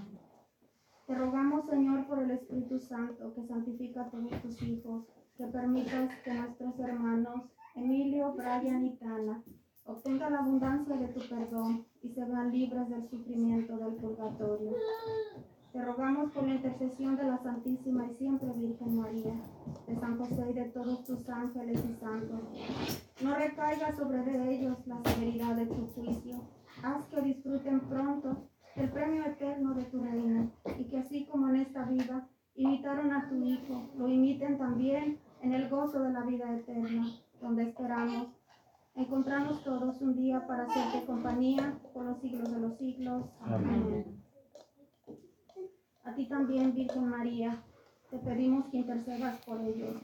Te 1.05 1.13
rogamos, 1.13 1.67
Señor, 1.69 2.07
por 2.07 2.17
el 2.17 2.31
Espíritu 2.31 2.79
Santo, 2.79 3.31
que 3.35 3.45
santifica 3.45 4.01
a 4.01 4.09
todos 4.09 4.31
tus 4.41 4.59
hijos, 4.63 5.05
que 5.37 5.45
permitas 5.45 6.15
que 6.23 6.33
nuestros 6.33 6.79
hermanos 6.79 7.43
Emilio, 7.75 8.33
Brian 8.33 8.83
y 8.83 8.95
Tana 8.97 9.43
obtengan 9.85 10.33
la 10.33 10.39
abundancia 10.39 10.95
de 10.95 11.09
tu 11.09 11.19
perdón 11.29 11.85
y 12.01 12.09
se 12.09 12.25
vean 12.25 12.51
libres 12.51 12.89
del 12.89 13.07
sufrimiento 13.07 13.77
del 13.77 13.93
purgatorio. 13.97 14.71
Te 15.71 15.81
rogamos 15.81 16.31
por 16.33 16.43
la 16.45 16.55
intercesión 16.55 17.15
de 17.15 17.23
la 17.23 17.37
Santísima 17.37 18.05
y 18.05 18.15
siempre 18.15 18.49
Virgen 18.51 18.97
María, 18.97 19.33
de 19.87 19.95
San 19.95 20.17
José 20.17 20.49
y 20.49 20.53
de 20.53 20.65
todos 20.65 21.05
tus 21.05 21.29
ángeles 21.29 21.81
y 21.89 21.93
santos. 21.93 22.41
No 23.23 23.35
recaiga 23.35 23.95
sobre 23.95 24.21
de 24.23 24.53
ellos 24.53 24.85
la 24.85 25.01
severidad 25.01 25.55
de 25.55 25.67
tu 25.67 25.87
juicio. 25.95 26.41
Haz 26.83 27.05
que 27.05 27.21
disfruten 27.21 27.79
pronto 27.81 28.49
el 28.75 28.89
premio 28.89 29.23
eterno 29.25 29.73
de 29.73 29.83
tu 29.85 30.03
reino 30.03 30.51
y 30.77 30.83
que 30.89 30.97
así 30.97 31.25
como 31.25 31.47
en 31.47 31.57
esta 31.57 31.85
vida 31.85 32.27
imitaron 32.55 33.13
a 33.13 33.29
tu 33.29 33.41
Hijo, 33.41 33.89
lo 33.97 34.09
imiten 34.09 34.57
también 34.57 35.19
en 35.41 35.53
el 35.53 35.69
gozo 35.69 36.03
de 36.03 36.11
la 36.11 36.23
vida 36.23 36.53
eterna, 36.53 37.05
donde 37.41 37.63
esperamos 37.63 38.27
encontrarnos 38.95 39.63
todos 39.63 40.01
un 40.01 40.15
día 40.15 40.45
para 40.45 40.63
hacerte 40.63 41.05
compañía 41.05 41.79
por 41.93 42.03
los 42.03 42.19
siglos 42.19 42.51
de 42.51 42.59
los 42.59 42.77
siglos. 42.77 43.25
Amén. 43.39 44.20
A 46.03 46.15
ti 46.15 46.25
también, 46.27 46.73
Virgen 46.73 47.09
María, 47.09 47.61
te 48.09 48.17
pedimos 48.17 48.65
que 48.67 48.77
intercedas 48.77 49.39
por 49.45 49.61
ellos, 49.61 50.01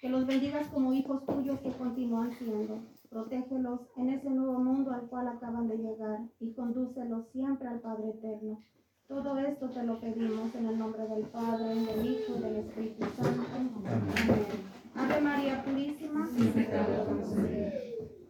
que 0.00 0.08
los 0.08 0.26
bendigas 0.26 0.68
como 0.68 0.92
hijos 0.92 1.26
tuyos 1.26 1.58
que 1.60 1.72
continúan 1.72 2.32
siendo. 2.32 2.78
Protégelos 3.10 3.80
en 3.96 4.10
ese 4.10 4.30
nuevo 4.30 4.58
mundo 4.58 4.92
al 4.92 5.02
cual 5.08 5.28
acaban 5.28 5.68
de 5.68 5.78
llegar 5.78 6.20
y 6.40 6.52
condúcelos 6.52 7.26
siempre 7.32 7.68
al 7.68 7.80
Padre 7.80 8.10
Eterno. 8.10 8.62
Todo 9.08 9.38
esto 9.38 9.68
te 9.70 9.82
lo 9.82 10.00
pedimos 10.00 10.54
en 10.54 10.66
el 10.66 10.78
nombre 10.78 11.06
del 11.06 11.24
Padre, 11.24 11.74
del 11.74 12.06
Hijo 12.06 12.36
y 12.36 12.40
del 12.40 12.56
Espíritu 12.56 13.04
Santo. 13.16 13.42
Amén. 13.54 14.74
Ave 14.96 15.20
María 15.20 15.62
Purísima, 15.64 16.28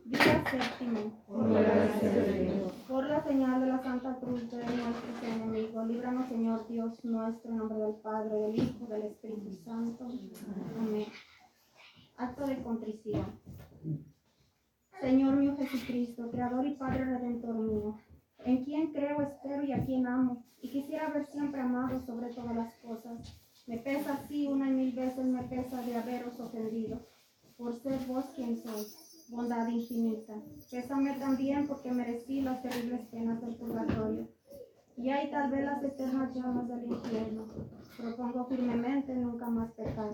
día 0.05 0.45
séptimo. 0.51 1.13
Por 1.29 1.49
la 1.51 1.61
gracia 1.61 2.11
de 2.11 2.43
Dios. 2.45 2.74
Por 2.95 3.09
la 3.09 3.21
señal 3.25 3.61
de 3.61 3.67
la 3.67 3.83
Santa 3.83 4.15
Cruz 4.21 4.49
de 4.53 4.59
nuestros 4.59 5.23
enemigos, 5.25 5.85
líbranos, 5.89 6.29
Señor 6.29 6.69
Dios 6.69 7.05
nuestro, 7.05 7.51
en 7.51 7.57
nombre 7.57 7.77
del 7.77 7.97
Padre, 7.97 8.37
del 8.37 8.55
Hijo, 8.55 8.87
del 8.87 9.03
Espíritu 9.03 9.51
Santo. 9.65 10.07
Amén. 10.79 11.07
Acto 12.17 12.47
de 12.47 12.63
contrición. 12.63 13.25
Señor 15.01 15.35
mío 15.35 15.57
Jesucristo, 15.59 16.31
Creador 16.31 16.65
y 16.69 16.77
Padre 16.77 17.05
Redentor 17.05 17.57
mío, 17.57 17.99
en 18.45 18.65
quien 18.65 18.93
creo, 18.93 19.23
espero 19.23 19.65
y 19.65 19.73
a 19.73 19.85
quien 19.85 20.07
amo, 20.07 20.45
y 20.63 20.71
quisiera 20.71 21.09
ver 21.09 21.27
siempre 21.27 21.63
amado 21.63 21.99
sobre 22.07 22.33
todas 22.33 22.55
las 22.55 22.75
cosas. 22.75 23.37
Me 23.67 23.79
pesa 23.79 24.13
así 24.13 24.47
una 24.47 24.71
y 24.71 24.73
mil 24.73 24.93
veces, 24.93 25.27
me 25.27 25.43
pesa 25.43 25.83
de 25.83 25.97
haberos 25.97 26.39
ofendido, 26.39 27.05
por 27.57 27.75
ser 27.75 27.99
vos 28.07 28.27
quien 28.37 28.57
sois, 28.57 29.04
bondad 29.29 29.69
infinita. 29.69 30.35
Pésame 30.71 31.15
también 31.19 31.67
porque 31.67 31.91
merecí 31.91 32.41
las 32.41 32.63
terribles 32.63 33.07
penas 33.09 33.41
del 33.41 33.57
purgatorio. 33.57 34.29
Y 34.97 35.11
hay 35.11 35.31
tal 35.31 35.51
vez 35.51 35.65
las 35.65 35.83
eternas 35.83 36.35
llamas 36.35 36.69
del 36.69 36.85
infierno. 36.85 37.47
Propongo 37.97 38.47
firmemente 38.47 39.15
nunca 39.15 39.49
más 39.49 39.73
pecar, 39.73 40.13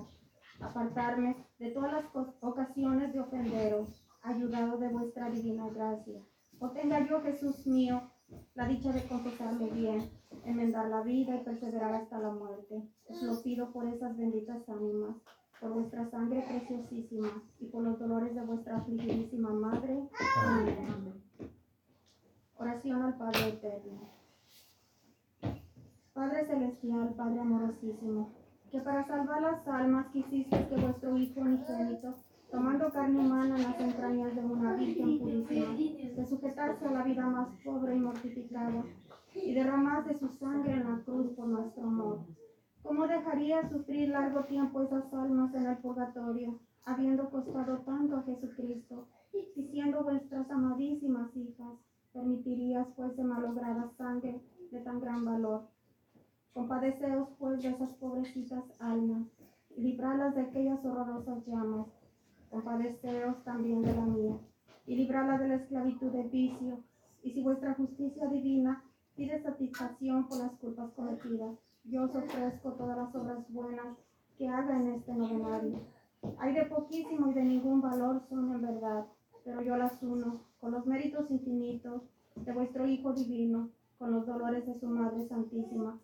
apartarme 0.61 1.37
de 1.59 1.71
todas 1.71 1.93
las 1.93 2.05
ocasiones 2.41 3.13
de 3.13 3.21
ofenderos, 3.21 4.05
ayudado 4.23 4.79
de 4.79 4.89
vuestra 4.89 5.31
divina 5.31 5.69
gracia. 5.69 6.23
O 6.59 6.71
tenga 6.71 7.07
yo, 7.07 7.21
Jesús 7.23 7.67
mío, 7.67 8.11
la 8.55 8.67
dicha 8.69 8.93
de 8.93 9.03
confesarme 9.05 9.71
bien, 9.71 10.11
enmendar 10.45 10.89
la 10.89 11.03
vida 11.03 11.37
y 11.37 11.45
perseverar 11.45 11.95
hasta 11.95 12.19
la 12.19 12.31
muerte. 12.31 12.83
Os 13.09 13.23
lo 13.23 13.43
pido 13.43 13.73
por 13.73 13.87
esas 13.87 14.17
benditas 14.17 14.69
ánimas, 14.69 15.17
por 15.61 15.75
vuestra 15.75 16.11
sangre 16.11 16.43
preciosísima 16.49 17.29
y 17.59 17.67
por 17.67 17.83
los 17.83 17.99
dolores 17.99 18.35
de 18.35 18.41
vuestra 18.41 18.79
afligidísima 18.79 19.51
Madre. 19.51 20.09
Amén. 20.43 21.23
Oración 22.57 23.03
al 23.03 23.15
Padre 23.17 23.49
Eterno. 23.49 24.21
Padre 26.15 26.47
Celestial, 26.47 27.15
Padre 27.15 27.41
amorosísimo, 27.41 28.33
que 28.71 28.81
para 28.81 29.07
salvar 29.07 29.43
las 29.43 29.69
almas 29.69 30.07
quisiste 30.13 30.67
que 30.69 30.77
vuestro 30.77 31.17
Hijo 31.17 31.41
unigénito, 31.41 32.15
tomando 32.51 32.91
carne 32.91 33.21
humana 33.21 33.57
en 33.57 33.63
las 33.63 33.81
entrañas 33.81 34.35
de 34.35 34.41
una 34.41 34.75
virgen 34.75 35.19
purísima, 35.19 35.77
se 36.17 36.27
sujetase 36.27 36.87
a 36.87 36.91
la 36.91 37.03
vida 37.03 37.27
más 37.27 37.49
pobre 37.65 37.97
y 37.97 38.01
mortificada, 38.01 38.85
y 39.35 39.55
derramase 39.55 40.19
su 40.19 40.29
sangre 40.29 40.73
en 40.73 40.91
la 40.91 41.03
cruz 41.05 41.31
por 41.33 41.47
nuestro 41.47 41.85
amor. 41.85 42.21
¿Cómo 42.83 43.07
dejaría 43.07 43.69
sufrir 43.69 44.09
largo 44.09 44.45
tiempo 44.45 44.83
esas 44.83 45.13
almas 45.13 45.55
en 45.55 45.67
el 45.67 45.77
purgatorio, 45.79 46.59
habiendo 46.85 47.31
costado 47.31 47.79
tanto 47.79 48.17
a 48.17 48.23
Jesucristo, 48.23 49.07
y 49.33 49.63
siendo 49.71 50.03
vuestras 50.03 50.51
amadísimas 50.51 51.35
hijas, 51.37 51.79
permitirías 52.13 52.89
fuese 52.97 53.23
malograda 53.23 53.91
sangre 53.97 54.41
de 54.71 54.81
tan 54.81 55.01
gran 55.01 55.25
valor? 55.25 55.69
Compadeceos 56.53 57.29
pues 57.39 57.63
de 57.63 57.69
esas 57.71 57.91
pobrecitas 57.91 58.65
almas, 58.79 59.27
y 59.77 59.83
libralas 59.83 60.35
de 60.35 60.43
aquellas 60.43 60.85
horrorosas 60.85 61.47
llamas. 61.47 61.87
Compadeceos 62.51 63.45
también 63.45 63.83
de 63.83 63.95
la 63.95 64.07
mía, 64.07 64.39
y 64.87 64.97
librala 64.97 65.39
de 65.39 65.49
la 65.49 65.55
esclavitud 65.57 66.11
del 66.11 66.29
vicio, 66.31 66.83
y 67.23 67.33
si 67.33 67.43
vuestra 67.43 67.75
justicia 67.75 68.27
divina 68.27 68.83
pide 69.15 69.41
satisfacción 69.43 70.27
por 70.27 70.39
las 70.39 70.53
culpas 70.53 70.91
cometidas, 70.93 71.57
yo 71.85 72.05
os 72.05 72.15
ofrezco 72.15 72.73
todas 72.73 72.97
las 72.97 73.15
obras 73.15 73.51
buenas 73.51 73.97
que 74.37 74.49
haga 74.49 74.77
en 74.77 74.95
este 74.95 75.13
novenario. 75.13 75.81
Hay 76.39 76.55
de 76.55 76.65
poquísimo 76.65 77.31
y 77.31 77.35
de 77.35 77.43
ningún 77.43 77.81
valor 77.81 78.23
son 78.29 78.53
en 78.53 78.63
verdad, 78.63 79.07
pero 79.45 79.63
yo 79.63 79.77
las 79.77 80.03
uno 80.03 80.41
con 80.61 80.73
los 80.73 80.87
méritos 80.87 81.31
infinitos 81.31 82.03
de 82.37 82.53
vuestro 82.53 82.87
Hijo 82.87 83.13
Divino, 83.13 83.71
con 83.99 84.13
los 84.13 84.27
dolores 84.27 84.67
de 84.67 84.79
su 84.79 84.87
Madre 84.87 85.27
Santísima, 85.27 85.99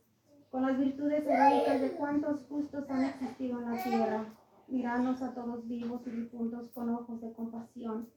con 0.50 0.62
las 0.62 0.78
virtudes 0.78 1.24
heroicas 1.26 1.80
de 1.80 1.92
cuantos 1.92 2.46
justos 2.48 2.88
han 2.90 3.04
existido 3.04 3.60
en 3.60 3.70
la 3.70 3.82
tierra. 3.82 4.24
Mirarnos 4.68 5.22
a 5.22 5.32
todos 5.32 5.66
vivos 5.68 6.02
y 6.06 6.10
difuntos 6.10 6.68
con 6.70 6.90
ojos 6.90 7.20
de 7.20 7.32
compasión 7.32 8.08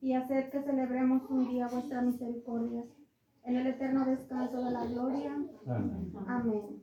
y 0.00 0.14
hacer 0.14 0.50
que 0.50 0.62
celebremos 0.62 1.28
un 1.28 1.48
día 1.48 1.68
vuestras 1.68 2.04
misericordias 2.04 2.86
en 3.44 3.56
el 3.56 3.66
eterno 3.66 4.04
descanso 4.04 4.64
de 4.64 4.70
la 4.70 4.84
gloria. 4.86 5.32
Amén. 5.66 6.12
Amén. 6.26 6.82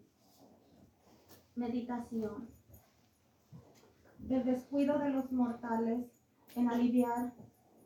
Meditación. 1.55 2.49
Del 4.19 4.45
descuido 4.45 4.99
de 4.99 5.09
los 5.09 5.31
mortales 5.31 6.05
en 6.55 6.69
aliviar 6.69 7.33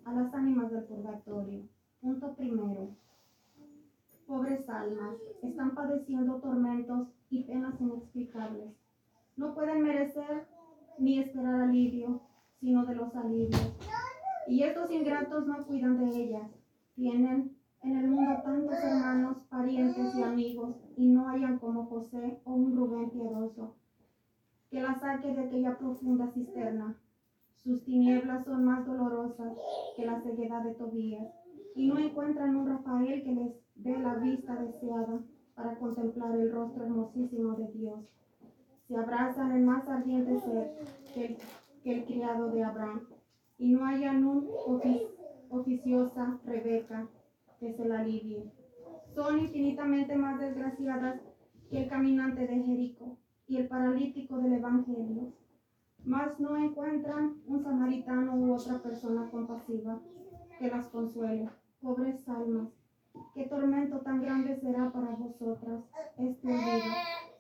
a 0.04 0.14
las 0.14 0.34
ánimas 0.34 0.72
del 0.72 0.84
purgatorio. 0.84 1.64
Punto 2.02 2.36
primero. 2.36 2.96
Pobres 4.28 4.68
almas, 4.70 5.16
están 5.42 5.76
padeciendo 5.76 6.40
tormentos 6.42 7.08
y 7.30 7.44
penas 7.44 7.80
inexplicables. 7.80 8.74
No 9.38 9.54
pueden 9.54 9.84
merecer 9.84 10.48
ni 10.98 11.20
esperar 11.20 11.62
alivio, 11.62 12.22
sino 12.60 12.86
de 12.86 12.96
los 12.96 13.16
alivios. 13.16 13.76
Y 14.48 14.64
estos 14.64 14.92
ingratos 14.92 15.48
no 15.48 15.66
cuidan 15.66 15.98
de 15.98 16.24
ellas. 16.24 16.50
Tienen 16.96 17.55
en 17.86 17.96
el 17.96 18.10
mundo 18.10 18.42
tantos 18.44 18.74
hermanos, 18.84 19.38
parientes 19.50 20.16
y 20.16 20.24
amigos, 20.24 20.76
y 20.98 21.08
no 21.08 21.30
hayan 21.30 21.60
como 21.60 21.86
José 21.86 22.40
o 22.44 22.54
un 22.54 22.76
Rubén 22.76 23.12
piadoso, 23.12 23.76
que 24.72 24.82
la 24.82 24.96
saque 24.96 25.34
de 25.34 25.42
aquella 25.42 25.78
profunda 25.78 26.28
cisterna. 26.32 26.98
Sus 27.64 27.84
tinieblas 27.84 28.44
son 28.46 28.66
más 28.66 28.86
dolorosas 28.86 29.56
que 29.96 30.06
la 30.06 30.20
ceguedad 30.22 30.64
de 30.64 30.74
Tobías, 30.74 31.28
y 31.76 31.88
no 31.88 32.00
encuentran 32.00 32.56
un 32.56 32.68
Rafael 32.68 33.24
que 33.24 33.34
les 33.34 33.52
dé 33.76 34.00
la 34.00 34.16
vista 34.16 34.56
deseada 34.56 35.22
para 35.54 35.78
contemplar 35.78 36.36
el 36.36 36.52
rostro 36.52 36.86
hermosísimo 36.86 37.54
de 37.56 37.68
Dios. 37.72 38.00
Se 38.88 38.98
abrazan 38.98 39.52
en 39.52 39.66
más 39.66 39.88
ardiente 39.88 40.40
sed 40.40 40.68
que 41.14 41.26
el, 41.26 41.38
que 41.84 41.98
el 41.98 42.06
criado 42.06 42.50
de 42.50 42.64
Abraham, 42.64 43.02
y 43.60 43.72
no 43.72 43.86
hayan 43.86 44.26
un 44.26 44.48
ofi- 44.68 45.08
oficiosa 45.50 46.40
Rebeca 46.46 47.08
que 47.66 47.74
se 47.74 47.86
la 47.86 48.02
alivie. 48.02 48.52
Son 49.16 49.40
infinitamente 49.40 50.16
más 50.16 50.40
desgraciadas 50.40 51.20
que 51.70 51.84
el 51.84 51.90
caminante 51.90 52.46
de 52.46 52.62
Jericó 52.64 53.18
y 53.48 53.58
el 53.58 53.68
paralítico 53.68 54.38
del 54.38 54.54
Evangelio. 54.54 55.34
Mas 56.04 56.40
no 56.40 56.56
encuentran 56.58 57.42
un 57.48 57.64
samaritano 57.64 58.36
u 58.36 58.54
otra 58.54 58.78
persona 58.84 59.28
compasiva 59.32 60.00
que 60.60 60.70
las 60.70 60.86
consuele. 60.90 61.50
Pobres 61.82 62.30
almas, 62.30 62.70
qué 63.34 63.46
tormento 63.46 64.00
tan 64.02 64.22
grande 64.22 64.56
será 64.58 64.92
para 64.92 65.16
vosotras 65.16 65.84
este 66.18 66.48
olvido 66.48 66.94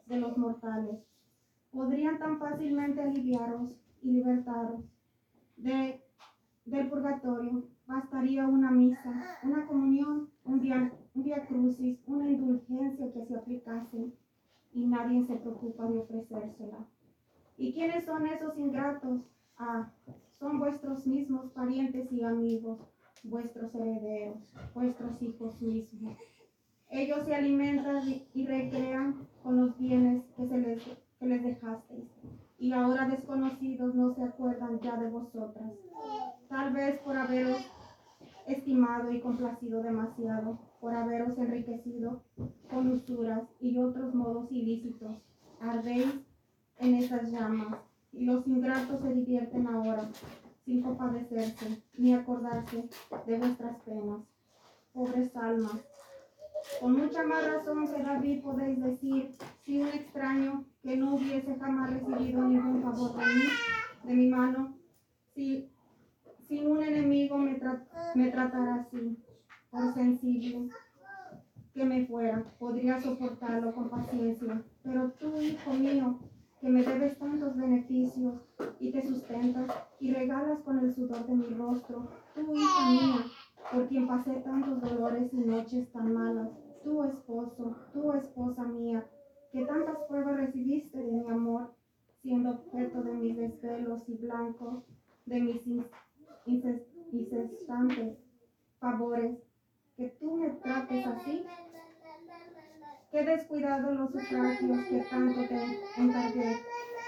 de 0.07 0.17
los 0.17 0.37
mortales. 0.37 1.03
Podrían 1.69 2.17
tan 2.17 2.39
fácilmente 2.39 3.01
aliviaros 3.01 3.77
y 4.01 4.11
libertaros 4.13 4.81
de, 5.57 6.01
del 6.65 6.89
purgatorio. 6.89 7.74
Bastaría 7.87 8.47
una 8.47 8.71
misa, 8.71 9.13
una 9.43 9.67
comunión, 9.67 10.29
un 10.43 10.59
día, 10.59 10.91
un 11.13 11.23
día 11.23 11.45
crucis, 11.45 11.99
una 12.07 12.29
indulgencia 12.29 13.11
que 13.13 13.23
se 13.23 13.35
aplicase 13.35 14.11
y 14.73 14.87
nadie 14.87 15.23
se 15.23 15.35
preocupa 15.35 15.85
de 15.85 15.99
ofrecérsela. 15.99 16.87
¿Y 17.57 17.73
quiénes 17.73 18.05
son 18.05 18.25
esos 18.25 18.57
ingratos? 18.57 19.21
Ah, 19.57 19.91
son 20.39 20.57
vuestros 20.59 21.05
mismos 21.05 21.51
parientes 21.51 22.11
y 22.11 22.23
amigos, 22.23 22.79
vuestros 23.23 23.73
herederos, 23.75 24.51
vuestros 24.73 25.21
hijos 25.21 25.61
mismos. 25.61 26.17
Ellos 26.89 27.23
se 27.25 27.35
alimentan 27.35 28.01
y- 28.33 28.45
recrean 28.45 29.27
con 29.43 29.57
los 29.61 29.77
bienes 29.77 30.23
que, 30.35 30.47
se 30.47 30.57
les, 30.57 30.83
que 31.19 31.25
les 31.27 31.43
dejasteis, 31.43 32.09
y 32.57 32.71
ahora 32.71 33.07
desconocidos 33.07 33.93
no 33.95 34.13
se 34.13 34.23
acuerdan 34.23 34.79
ya 34.79 34.97
de 34.97 35.09
vosotras, 35.09 35.71
tal 36.49 36.73
vez 36.73 36.99
por 36.99 37.17
haberos 37.17 37.59
estimado 38.47 39.11
y 39.11 39.19
complacido 39.19 39.81
demasiado, 39.81 40.59
por 40.79 40.93
haberos 40.93 41.37
enriquecido 41.37 42.21
con 42.69 42.91
usuras 42.91 43.43
y 43.59 43.77
otros 43.77 44.13
modos 44.13 44.51
ilícitos. 44.51 45.17
Ardéis 45.59 46.13
en 46.77 46.95
esas 46.95 47.31
llamas, 47.31 47.77
y 48.11 48.25
los 48.25 48.45
ingratos 48.47 49.01
se 49.01 49.13
divierten 49.13 49.67
ahora, 49.67 50.07
sin 50.63 50.81
compadecerse 50.81 51.81
ni 51.97 52.13
acordarse 52.13 52.89
de 53.25 53.37
vuestras 53.37 53.77
penas. 53.81 54.21
Pobres 54.93 55.35
almas, 55.35 55.81
con 56.79 56.93
mucha 56.93 57.23
más 57.23 57.45
razón 57.45 57.87
que 57.87 58.01
David 58.01 58.41
podéis 58.41 58.81
decir, 58.81 59.31
si 59.63 59.81
un 59.81 59.87
extraño 59.87 60.65
que 60.81 60.95
no 60.95 61.15
hubiese 61.15 61.55
jamás 61.55 61.91
recibido 61.91 62.41
ningún 62.41 62.81
favor 62.81 63.17
de 63.17 63.25
mí, 63.25 63.43
de 64.03 64.13
mi 64.13 64.27
mano, 64.29 64.73
si, 65.33 65.69
si 66.47 66.65
un 66.65 66.81
enemigo 66.83 67.37
me, 67.37 67.59
tra- 67.59 67.85
me 68.15 68.29
tratara 68.31 68.75
así, 68.75 69.17
por 69.71 69.93
sensible 69.93 70.69
que 71.73 71.83
me 71.83 72.05
fuera, 72.05 72.43
podría 72.57 73.01
soportarlo 73.01 73.73
con 73.73 73.89
paciencia. 73.89 74.61
Pero 74.83 75.11
tú, 75.19 75.41
hijo 75.41 75.73
mío, 75.73 76.19
que 76.61 76.69
me 76.69 76.83
debes 76.83 77.17
tantos 77.19 77.57
beneficios 77.57 78.35
y 78.79 78.91
te 78.91 79.05
sustentas 79.05 79.69
y 79.99 80.13
regalas 80.13 80.59
con 80.61 80.79
el 80.79 80.93
sudor 80.93 81.25
de 81.27 81.35
mi 81.35 81.47
rostro, 81.55 82.07
tú, 82.33 82.55
hija 82.55 82.89
mía, 82.89 83.25
por 83.71 83.87
quien 83.87 84.07
pasé 84.07 84.35
tantos 84.35 84.81
dolores 84.81 85.33
y 85.33 85.37
noches 85.37 85.91
tan 85.91 86.13
malas, 86.13 86.49
tu 86.83 87.03
esposo, 87.03 87.75
tu 87.91 88.13
esposa 88.13 88.63
mía, 88.63 89.05
que 89.51 89.65
tantas 89.65 89.97
pruebas 90.07 90.37
recibiste 90.37 90.97
de 90.97 91.11
mi 91.11 91.27
amor, 91.29 91.73
siendo 92.21 92.51
objeto 92.51 93.03
de 93.03 93.13
mis 93.13 93.35
desvelos 93.35 94.07
y 94.07 94.13
blanco 94.15 94.83
de 95.25 95.41
mis 95.41 95.61
incesantes 96.45 98.17
favores, 98.79 99.37
que 99.97 100.09
tú 100.19 100.35
me 100.35 100.49
trates 100.49 101.05
así. 101.07 101.45
Qué 103.11 103.23
descuidado 103.23 103.93
los 103.93 104.11
sufragios 104.11 104.85
que 104.87 104.99
tanto 105.09 105.47
te 105.47 106.01
encargué. 106.01 106.57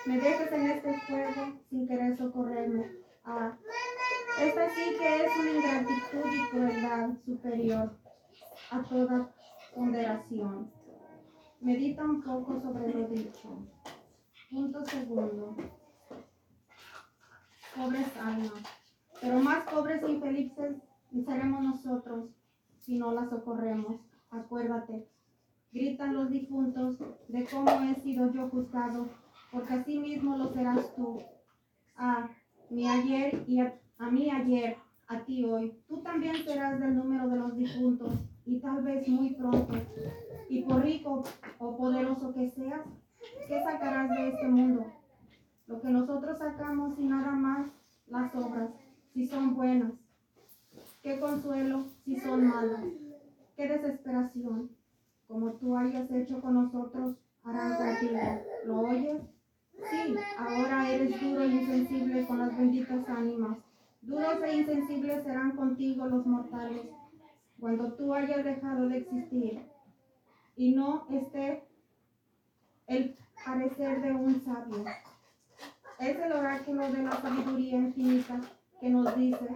Me 0.06 0.20
dejes 0.20 0.52
en 0.54 0.72
este 0.72 0.94
fuego 1.02 1.60
sin 1.70 1.88
querer 1.88 2.18
socorrerme. 2.18 2.86
Ah, 3.26 3.58
esta 4.42 4.70
sí 4.70 4.96
que 4.98 5.26
es 5.26 5.32
una 5.38 5.52
ingratitud 5.52 6.32
y 6.32 6.50
crueldad 6.50 7.10
superior 7.26 7.92
a 8.72 8.84
toda 8.84 9.34
ponderación. 9.76 10.72
Medita 11.60 12.04
un 12.04 12.22
poco 12.22 12.62
sobre 12.62 12.94
lo 12.94 13.08
dicho. 13.08 13.68
Punto 14.50 14.86
segundo. 14.86 15.58
Pobres 17.76 18.18
almas, 18.18 18.64
pero 19.22 19.40
más 19.40 19.64
pobres 19.66 20.04
e 20.04 20.12
infelices 20.12 20.76
seremos 21.26 21.64
nosotros 21.64 22.30
si 22.80 22.98
no 22.98 23.12
las 23.12 23.30
socorremos. 23.30 24.02
Acuérdate, 24.30 25.08
gritan 25.72 26.16
los 26.16 26.30
difuntos 26.30 26.98
de 27.28 27.46
cómo 27.46 27.70
he 27.84 27.96
sido 27.96 28.32
yo 28.32 28.50
juzgado, 28.50 29.08
porque 29.52 29.74
así 29.74 30.00
mismo 30.00 30.38
lo 30.38 30.48
serás 30.54 30.94
tú. 30.96 31.22
A 31.96 32.30
mi 32.70 32.88
ayer 32.88 33.44
y 33.48 33.60
a, 33.60 33.74
a 33.98 34.12
mí 34.12 34.30
ayer, 34.30 34.78
a 35.08 35.20
ti 35.24 35.46
hoy. 35.46 35.74
Tú 35.88 36.02
también 36.02 36.36
serás 36.36 36.80
del 36.80 36.96
número 36.96 37.28
de 37.30 37.38
los 37.38 37.58
difuntos, 37.58 38.14
y 38.46 38.60
tal 38.60 38.82
vez 38.84 39.08
muy 39.08 39.34
pronto. 39.36 39.74
Y 40.50 40.62
por 40.64 40.82
rico 40.84 41.24
o 41.60 41.78
poderoso 41.78 42.34
que 42.34 42.50
seas, 42.50 42.82
¿qué 43.48 43.62
sacarás 43.64 44.10
de 44.10 44.30
este 44.30 44.48
mundo? 44.48 44.86
Lo 45.68 45.82
que 45.82 45.90
nosotros 45.90 46.38
sacamos 46.38 46.98
y 46.98 47.06
nada 47.06 47.32
más 47.32 47.68
las 48.08 48.34
obras, 48.36 48.70
si 49.18 49.26
son 49.26 49.56
buenas. 49.56 49.94
Qué 51.02 51.20
consuelo 51.20 51.86
si 52.06 52.20
son 52.20 52.50
malas. 52.50 52.84
Qué 53.56 53.68
desesperación. 53.68 54.70
Como 55.28 55.54
tú 55.54 55.76
hayas 55.76 56.12
hecho 56.12 56.40
con 56.40 56.54
nosotros, 56.54 57.16
harán 57.44 57.78
contigo. 57.78 58.20
¿Lo 58.68 58.82
oyes? 58.82 59.24
Sí, 59.90 60.16
ahora 60.38 60.92
eres 60.92 61.20
duro 61.20 61.42
e 61.42 61.48
insensible 61.48 62.28
con 62.28 62.38
las 62.38 62.56
benditas 62.56 63.10
ánimas. 63.10 63.58
Duros 64.04 64.40
e 64.44 64.58
insensibles 64.58 65.24
serán 65.24 65.56
contigo 65.56 66.06
los 66.06 66.24
mortales. 66.28 66.86
Cuando 67.60 67.94
tú 67.94 68.14
hayas 68.14 68.46
dejado 68.46 68.88
de 68.88 68.98
existir 69.00 69.62
y 70.56 70.76
no 70.76 71.08
esté 71.10 71.64
el 72.86 73.16
parecer 73.44 74.00
de 74.00 74.12
un 74.12 74.46
sabio. 74.46 74.86
Es 75.98 76.20
el 76.20 76.32
oráculo 76.32 76.92
de 76.92 77.02
la 77.02 77.20
sabiduría 77.20 77.78
infinita 77.78 78.40
que 78.80 78.90
nos 78.90 79.16
dice 79.16 79.48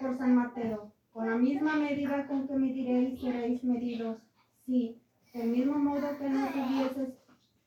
por 0.00 0.16
San 0.16 0.34
Mateo, 0.34 0.92
con 1.12 1.28
la 1.28 1.36
misma 1.36 1.74
medida 1.76 2.26
con 2.26 2.46
que 2.46 2.54
mediréis 2.54 3.20
seréis 3.20 3.62
medidos. 3.64 4.18
Sí, 4.64 5.00
del 5.34 5.48
mismo 5.50 5.78
modo 5.78 6.16
que 6.18 6.28
nos 6.28 6.50
hubieses 6.50 7.14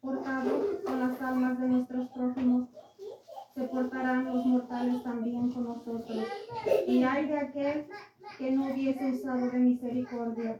portado 0.02 0.82
con 0.84 1.00
las 1.00 1.22
almas 1.22 1.60
de 1.60 1.68
nuestros 1.68 2.10
prójimos, 2.10 2.70
se 3.54 3.64
portarán 3.64 4.26
los 4.26 4.46
mortales 4.46 5.04
también 5.04 5.52
con 5.52 5.66
nosotros. 5.66 6.26
Y 6.88 7.04
hay 7.04 7.28
de 7.28 7.38
aquel 7.38 7.86
que 8.38 8.52
no 8.52 8.66
hubiese 8.66 9.12
usado 9.12 9.50
de 9.52 9.60
misericordia, 9.60 10.60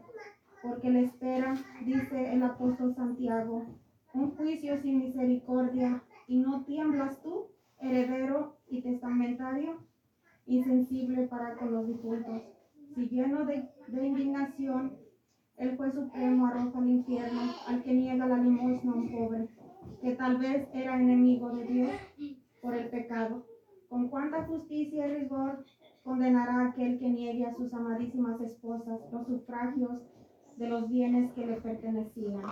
porque 0.62 0.90
le 0.90 1.04
espera, 1.04 1.54
dice 1.84 2.32
el 2.32 2.42
apóstol 2.42 2.94
Santiago, 2.94 3.64
un 4.14 4.36
juicio 4.36 4.80
sin 4.82 5.00
misericordia, 5.00 6.02
y 6.28 6.36
no 6.36 6.64
tiemblas 6.64 7.20
tú, 7.22 7.48
heredero 7.80 8.56
y 8.68 8.82
testamentario, 8.82 9.78
insensible 10.46 11.26
para 11.28 11.56
con 11.56 11.72
los 11.72 11.86
difuntos. 11.86 12.42
Si 12.94 13.08
lleno 13.08 13.44
de, 13.46 13.68
indignación, 13.88 14.96
el 15.56 15.76
juez 15.76 15.94
supremo 15.94 16.46
arroja 16.46 16.78
al 16.78 16.88
infierno 16.88 17.40
al 17.68 17.82
que 17.82 17.92
niega 17.92 18.26
la 18.26 18.36
limosna 18.36 18.92
a 18.92 18.94
un 18.94 19.12
pobre, 19.12 19.48
que 20.00 20.14
tal 20.14 20.38
vez 20.38 20.68
era 20.74 21.00
enemigo 21.00 21.50
de 21.50 21.64
Dios 21.64 21.90
por 22.60 22.74
el 22.74 22.88
pecado. 22.90 23.46
Con 23.88 24.08
cuánta 24.08 24.44
justicia 24.44 25.06
y 25.06 25.14
rigor 25.20 25.64
condenará 26.02 26.60
a 26.60 26.68
aquel 26.70 26.98
que 26.98 27.08
niegue 27.08 27.44
a 27.44 27.54
sus 27.54 27.72
amadísimas 27.72 28.40
esposas 28.40 29.00
los 29.12 29.26
sufragios 29.26 30.00
de 30.56 30.68
los 30.68 30.88
bienes 30.88 31.32
que 31.32 31.46
le 31.46 31.60
pertenecían. 31.60 32.42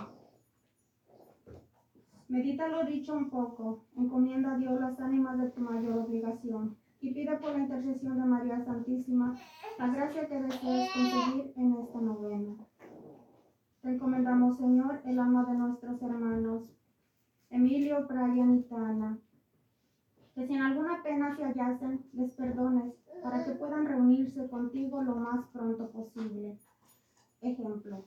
Medita 2.29 2.67
lo 2.69 2.85
dicho 2.85 3.13
un 3.13 3.29
poco, 3.29 3.85
encomienda 3.97 4.53
a 4.53 4.57
Dios 4.57 4.79
las 4.79 4.97
ánimas 4.99 5.37
de 5.39 5.49
tu 5.49 5.59
mayor 5.61 5.97
obligación 5.97 6.77
y 7.01 7.13
pide 7.13 7.35
por 7.37 7.51
la 7.51 7.59
intercesión 7.59 8.19
de 8.19 8.25
María 8.25 8.63
Santísima 8.63 9.35
la 9.77 9.87
gracia 9.87 10.27
que 10.27 10.39
desees 10.39 10.89
conseguir 10.93 11.53
en 11.55 11.75
esta 11.77 11.99
novena. 11.99 12.55
Te 13.81 13.89
encomendamos, 13.89 14.57
Señor, 14.57 15.01
el 15.05 15.19
alma 15.19 15.43
de 15.45 15.55
nuestros 15.55 15.99
hermanos, 16.03 16.63
Emilio, 17.49 18.07
Brian 18.07 18.55
y 18.55 18.61
Tana, 18.63 19.17
que 20.35 20.45
si 20.45 20.53
en 20.53 20.61
alguna 20.61 21.01
pena 21.01 21.35
se 21.35 21.43
hallasen, 21.43 22.05
les 22.13 22.31
perdones 22.35 22.93
para 23.23 23.43
que 23.43 23.51
puedan 23.53 23.87
reunirse 23.87 24.47
contigo 24.47 25.01
lo 25.01 25.15
más 25.15 25.47
pronto 25.47 25.89
posible. 25.89 26.55
Ejemplo. 27.41 28.05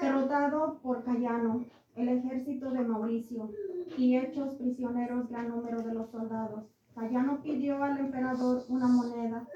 Derrotado 0.00 0.80
por 0.80 1.04
Cayano, 1.04 1.66
el 1.96 2.08
ejército 2.08 2.70
de 2.70 2.80
Mauricio, 2.80 3.50
y 3.96 4.16
hechos 4.16 4.54
prisioneros 4.54 5.28
gran 5.28 5.48
número 5.48 5.82
de 5.82 5.94
los 5.94 6.10
soldados. 6.10 6.64
Cayano 6.94 7.42
pidió 7.42 7.82
al 7.82 7.98
emperador 7.98 8.64
una 8.68 8.86
moneda, 8.86 9.46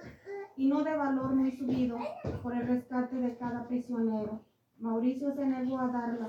y 0.57 0.69
no 0.69 0.83
de 0.83 0.97
valor 0.97 1.35
muy 1.35 1.53
subido, 1.53 1.99
por 2.43 2.55
el 2.55 2.67
rescate 2.67 3.17
de 3.17 3.37
cada 3.37 3.67
prisionero. 3.67 4.41
Mauricio 4.79 5.33
se 5.35 5.47
negó 5.47 5.79
a 5.79 5.89
darla. 5.89 6.29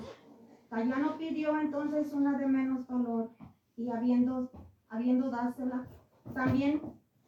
Cayano 0.69 1.17
pidió 1.17 1.59
entonces 1.59 2.13
una 2.13 2.37
de 2.37 2.47
menos 2.47 2.87
valor, 2.87 3.31
y 3.75 3.89
habiendo, 3.89 4.51
habiendo 4.89 5.29
dársela, 5.29 5.87
también 6.33 6.81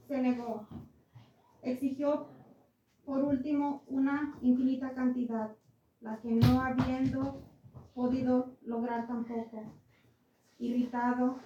se 0.07 0.21
negó. 0.21 0.67
Exigió 1.61 2.27
por 3.05 3.23
último 3.23 3.83
una 3.87 4.35
infinita 4.41 4.93
cantidad, 4.93 5.51
la 6.01 6.17
que 6.17 6.31
no 6.31 6.61
habiendo 6.61 7.41
podido 7.93 8.57
lograr 8.63 9.07
tampoco. 9.07 9.63
Irritado, 10.59 11.39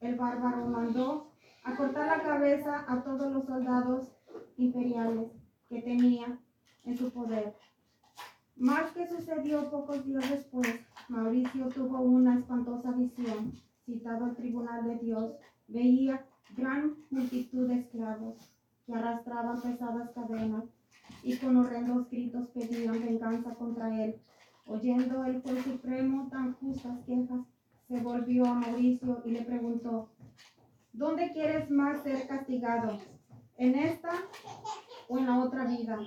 el 0.00 0.16
bárbaro 0.16 0.66
mandó 0.66 1.30
a 1.64 1.76
cortar 1.76 2.06
la 2.06 2.22
cabeza 2.22 2.84
a 2.86 3.02
todos 3.02 3.32
los 3.32 3.44
soldados 3.46 4.12
imperiales 4.56 5.30
que 5.68 5.82
tenía 5.82 6.38
en 6.84 6.96
su 6.96 7.10
poder. 7.10 7.54
Más 8.56 8.92
que 8.92 9.08
sucedió 9.08 9.70
pocos 9.70 10.04
días 10.04 10.30
después, 10.30 10.68
Mauricio 11.08 11.68
tuvo 11.68 12.00
una 12.00 12.38
espantosa 12.38 12.92
visión. 12.92 13.52
Citado 13.84 14.26
al 14.26 14.36
tribunal 14.36 14.84
de 14.84 14.96
Dios, 14.98 15.32
veía 15.68 16.24
gran 16.56 16.94
multitud 17.10 17.68
de 17.68 17.80
esclavos 17.80 18.36
que 18.86 18.94
arrastraban 18.94 19.60
pesadas 19.60 20.10
cadenas 20.12 20.64
y 21.22 21.36
con 21.36 21.56
horrendos 21.56 22.08
gritos 22.10 22.48
pedían 22.48 23.00
venganza 23.00 23.54
contra 23.54 24.02
él. 24.02 24.20
Oyendo 24.66 25.24
el 25.24 25.42
juez 25.42 25.62
supremo 25.64 26.28
tan 26.30 26.54
justas 26.54 26.98
quejas, 27.06 27.40
se 27.88 28.00
volvió 28.00 28.46
a 28.46 28.54
Mauricio 28.54 29.22
y 29.24 29.32
le 29.32 29.42
preguntó, 29.42 30.08
¿dónde 30.92 31.32
quieres 31.32 31.70
más 31.70 32.02
ser 32.02 32.26
castigado? 32.26 32.98
¿En 33.58 33.74
esta 33.74 34.10
o 35.08 35.18
en 35.18 35.26
la 35.26 35.38
otra 35.38 35.64
vida? 35.64 35.98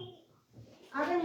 Ave 0.92 1.22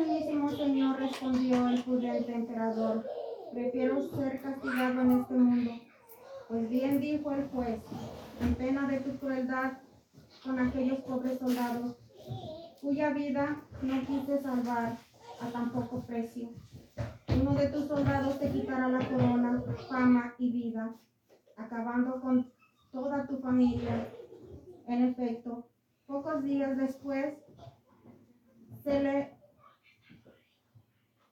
Señor, 0.56 0.98
respondió 0.98 1.68
el 1.68 1.82
prudente 1.82 2.34
emperador, 2.34 3.06
prefiero 3.52 4.02
ser 4.10 4.42
castigado 4.42 5.00
en 5.00 5.20
este 5.20 5.34
mundo. 5.34 5.70
Pues 6.48 6.68
bien 6.68 7.00
dijo 7.00 7.32
el 7.32 7.48
juez, 7.48 7.80
en 8.42 8.54
pena 8.54 8.86
de 8.86 9.00
tu 9.00 9.16
crueldad 9.16 9.78
con 10.44 10.58
aquellos 10.58 11.00
pobres 11.00 11.38
soldados, 11.38 11.96
cuya 12.82 13.10
vida 13.10 13.62
no 13.80 14.00
quise 14.06 14.42
salvar 14.42 14.98
a 15.40 15.46
tan 15.50 15.72
poco 15.72 16.00
precio. 16.00 16.50
Uno 17.40 17.54
de 17.54 17.68
tus 17.68 17.86
soldados 17.86 18.38
te 18.38 18.50
quitará 18.50 18.88
la 18.88 19.08
corona, 19.08 19.62
fama 19.88 20.34
y 20.38 20.52
vida, 20.52 20.94
acabando 21.56 22.20
con 22.20 22.50
toda 22.90 23.26
tu 23.26 23.38
familia. 23.38 24.08
En 24.86 25.04
efecto, 25.04 25.66
pocos 26.06 26.42
días 26.42 26.76
después 26.76 27.34
se 28.82 29.02
le, 29.02 29.38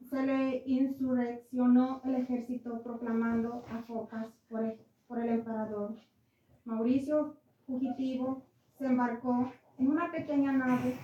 se 0.08 0.22
le 0.22 0.62
insurreccionó 0.66 2.00
el 2.04 2.14
ejército 2.14 2.82
proclamando 2.82 3.64
a 3.70 3.82
Focas 3.82 4.28
por 4.48 4.64
el, 4.64 4.78
por 5.06 5.18
el 5.18 5.28
emperador. 5.28 5.96
Mauricio, 6.64 7.36
fugitivo, 7.66 8.46
se 8.78 8.86
embarcó 8.86 9.52
en 9.78 9.88
una 9.88 10.10
pequeña 10.10 10.52
nave 10.52 10.96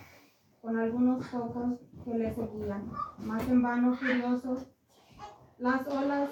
con 0.62 0.78
algunos 0.78 1.26
pocos 1.28 1.80
que 2.04 2.18
le 2.18 2.32
seguían. 2.35 2.90
Más 3.18 3.48
en 3.48 3.62
vano, 3.62 3.94
furiosos, 3.94 4.66
las 5.58 5.86
olas 5.88 6.30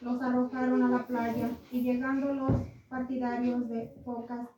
los 0.00 0.20
arrojaron 0.20 0.82
a 0.82 0.88
la 0.88 1.06
playa 1.06 1.50
y 1.70 1.82
llegando 1.82 2.34
los 2.34 2.50
partidarios 2.88 3.68
de 3.68 3.94
Focas, 4.04 4.48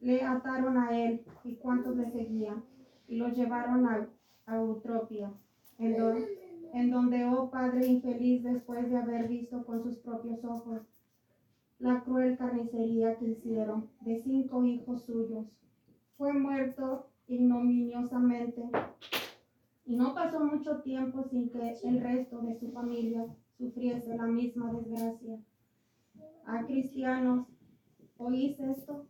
le 0.00 0.22
ataron 0.22 0.78
a 0.78 0.98
él 0.98 1.24
y 1.44 1.56
cuantos 1.56 1.96
le 1.96 2.10
seguían 2.10 2.64
y 3.06 3.16
los 3.16 3.36
llevaron 3.36 3.86
a, 3.86 4.08
a 4.46 4.56
Eutropia, 4.56 5.30
en, 5.78 5.96
en 6.72 6.90
donde, 6.90 7.24
oh 7.26 7.50
padre 7.50 7.86
infeliz, 7.86 8.42
después 8.42 8.90
de 8.90 8.96
haber 8.96 9.28
visto 9.28 9.64
con 9.64 9.82
sus 9.82 9.98
propios 9.98 10.42
ojos 10.44 10.80
la 11.78 12.02
cruel 12.04 12.38
carnicería 12.38 13.16
que 13.16 13.26
hicieron 13.26 13.90
de 14.00 14.22
cinco 14.22 14.64
hijos 14.64 15.02
suyos, 15.02 15.46
fue 16.16 16.32
muerto 16.32 17.06
ignominiosamente 17.26 18.70
y 19.84 19.96
no 19.96 20.14
pasó 20.14 20.40
mucho 20.44 20.80
tiempo 20.82 21.24
sin 21.30 21.50
que 21.50 21.74
el 21.82 22.00
resto 22.00 22.40
de 22.42 22.58
su 22.58 22.70
familia 22.70 23.26
sufriese 23.58 24.16
la 24.16 24.26
misma 24.26 24.72
desgracia. 24.72 25.38
Ah, 26.46 26.64
cristianos, 26.66 27.46
¿oís 28.18 28.58
esto? 28.58 29.06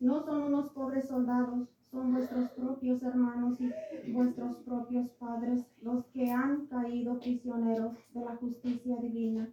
No 0.00 0.24
son 0.24 0.42
unos 0.42 0.72
pobres 0.72 1.06
soldados, 1.08 1.68
son 1.90 2.12
vuestros 2.12 2.50
propios 2.50 3.02
hermanos 3.02 3.58
y 3.60 4.12
vuestros 4.12 4.56
propios 4.64 5.08
padres 5.10 5.64
los 5.82 6.06
que 6.06 6.30
han 6.30 6.66
caído 6.66 7.18
prisioneros 7.18 7.92
de 8.14 8.20
la 8.24 8.36
justicia 8.36 8.96
divina. 8.96 9.48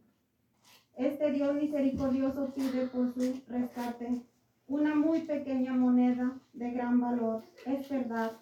Este 0.96 1.32
Dios 1.32 1.56
misericordioso 1.56 2.54
pide 2.56 2.88
por 2.88 3.14
su 3.14 3.42
rescate 3.48 4.22
una 4.68 4.96
muy 4.96 5.22
pequeña 5.22 5.74
moneda 5.74 6.40
de 6.54 6.72
gran 6.72 7.00
valor. 7.00 7.44
Es 7.66 7.90
verdad, 7.90 8.34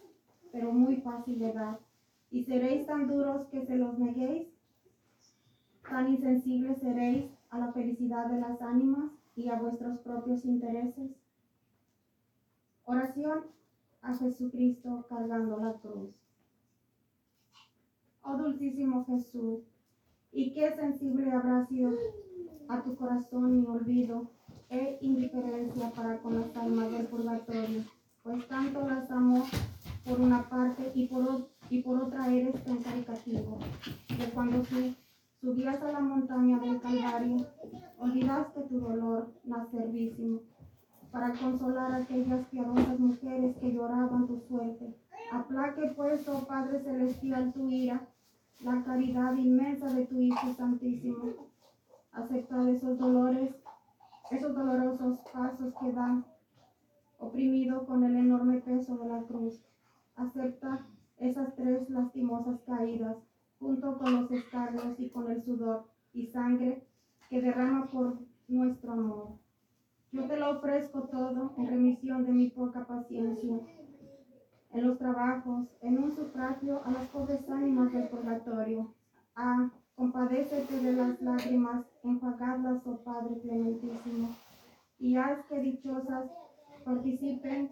pero 0.51 0.71
muy 0.71 0.97
fácil 0.97 1.39
de 1.39 1.53
dar. 1.53 1.79
¿Y 2.29 2.43
seréis 2.43 2.85
tan 2.85 3.07
duros 3.07 3.47
que 3.47 3.65
se 3.65 3.77
los 3.77 3.97
neguéis? 3.97 4.47
¿Tan 5.89 6.09
insensibles 6.09 6.79
seréis 6.79 7.25
a 7.49 7.59
la 7.59 7.71
felicidad 7.71 8.25
de 8.27 8.39
las 8.41 8.61
ánimas 8.61 9.11
y 9.35 9.47
a 9.49 9.55
vuestros 9.55 9.99
propios 9.99 10.43
intereses? 10.45 11.11
Oración 12.85 13.45
a 14.01 14.13
Jesucristo 14.13 15.05
cargando 15.09 15.57
la 15.57 15.73
cruz. 15.73 16.09
Oh 18.21 18.35
dulcísimo 18.37 19.05
Jesús, 19.05 19.61
y 20.33 20.53
qué 20.53 20.71
sensible 20.75 21.31
habrá 21.31 21.65
sido 21.67 21.91
a 22.67 22.83
tu 22.83 22.95
corazón 22.95 23.61
mi 23.61 23.65
olvido 23.65 24.29
e 24.69 24.97
indiferencia 25.01 25.89
para 25.91 26.17
con 26.17 26.35
las 26.35 26.55
almas 26.57 26.91
del 26.91 27.07
purgatorio, 27.07 27.83
pues 28.23 28.45
tanto 28.49 28.85
las 28.85 29.09
amó 29.09 29.45
por 30.05 30.19
una 30.19 30.49
parte 30.49 30.91
y 30.93 31.07
por, 31.07 31.47
y 31.69 31.81
por 31.81 32.03
otra 32.03 32.27
eres 32.33 32.61
tan 32.65 32.77
caricativo, 32.83 33.57
que 34.07 34.25
cuando 34.33 34.63
su- 34.65 34.93
subías 35.41 35.81
a 35.81 35.91
la 35.91 35.99
montaña 35.99 36.59
del 36.59 36.79
Calvario, 36.81 37.45
olvidaste 37.99 38.61
tu 38.63 38.79
dolor 38.79 39.33
nacervísimo, 39.43 40.41
para 41.11 41.31
consolar 41.33 41.91
a 41.91 41.97
aquellas 41.97 42.45
piadosas 42.47 42.99
mujeres 42.99 43.55
que 43.57 43.71
lloraban 43.71 44.27
tu 44.27 44.39
suerte. 44.47 44.95
Aplaque 45.31 45.93
pues, 45.95 46.27
oh 46.27 46.45
Padre 46.45 46.81
Celestial, 46.81 47.53
tu 47.53 47.69
ira, 47.69 48.07
la 48.63 48.83
caridad 48.83 49.35
inmensa 49.35 49.87
de 49.93 50.05
tu 50.05 50.19
Hijo 50.19 50.53
Santísimo. 50.53 51.33
Acepta 52.11 52.69
esos 52.69 52.97
dolores, 52.97 53.55
esos 54.31 54.55
dolorosos 54.55 55.19
pasos 55.31 55.73
que 55.79 55.91
dan, 55.91 56.25
oprimido 57.19 57.85
con 57.85 58.03
el 58.03 58.15
enorme 58.15 58.59
peso 58.59 58.97
de 58.97 59.07
la 59.07 59.21
cruz. 59.21 59.63
Acepta 60.15 60.87
esas 61.19 61.55
tres 61.55 61.89
lastimosas 61.89 62.59
caídas, 62.65 63.17
junto 63.59 63.97
con 63.97 64.13
los 64.13 64.31
escarnios 64.31 64.99
y 64.99 65.09
con 65.09 65.31
el 65.31 65.43
sudor, 65.43 65.85
y 66.13 66.27
sangre 66.27 66.83
que 67.29 67.41
derrama 67.41 67.85
por 67.87 68.17
nuestro 68.47 68.93
amor. 68.93 69.27
Yo 70.11 70.25
te 70.25 70.37
lo 70.37 70.51
ofrezco 70.51 71.01
todo 71.03 71.53
en 71.57 71.67
remisión 71.67 72.25
de 72.25 72.31
mi 72.31 72.49
poca 72.49 72.85
paciencia, 72.85 73.59
en 74.71 74.87
los 74.87 74.97
trabajos, 74.97 75.67
en 75.81 76.03
un 76.03 76.15
sufragio 76.15 76.81
a 76.85 76.91
las 76.91 77.07
pobres 77.09 77.49
ánimas 77.49 77.91
del 77.91 78.07
purgatorio. 78.07 78.93
Ah, 79.35 79.69
compadécete 79.95 80.79
de 80.79 80.93
las 80.93 81.21
lágrimas, 81.21 81.85
enjuagadlas, 82.03 82.81
oh 82.85 82.97
Padre 83.03 83.39
clementísimo, 83.41 84.29
y 84.99 85.15
haz 85.15 85.45
que 85.47 85.59
dichosas 85.59 86.31
participen 86.85 87.69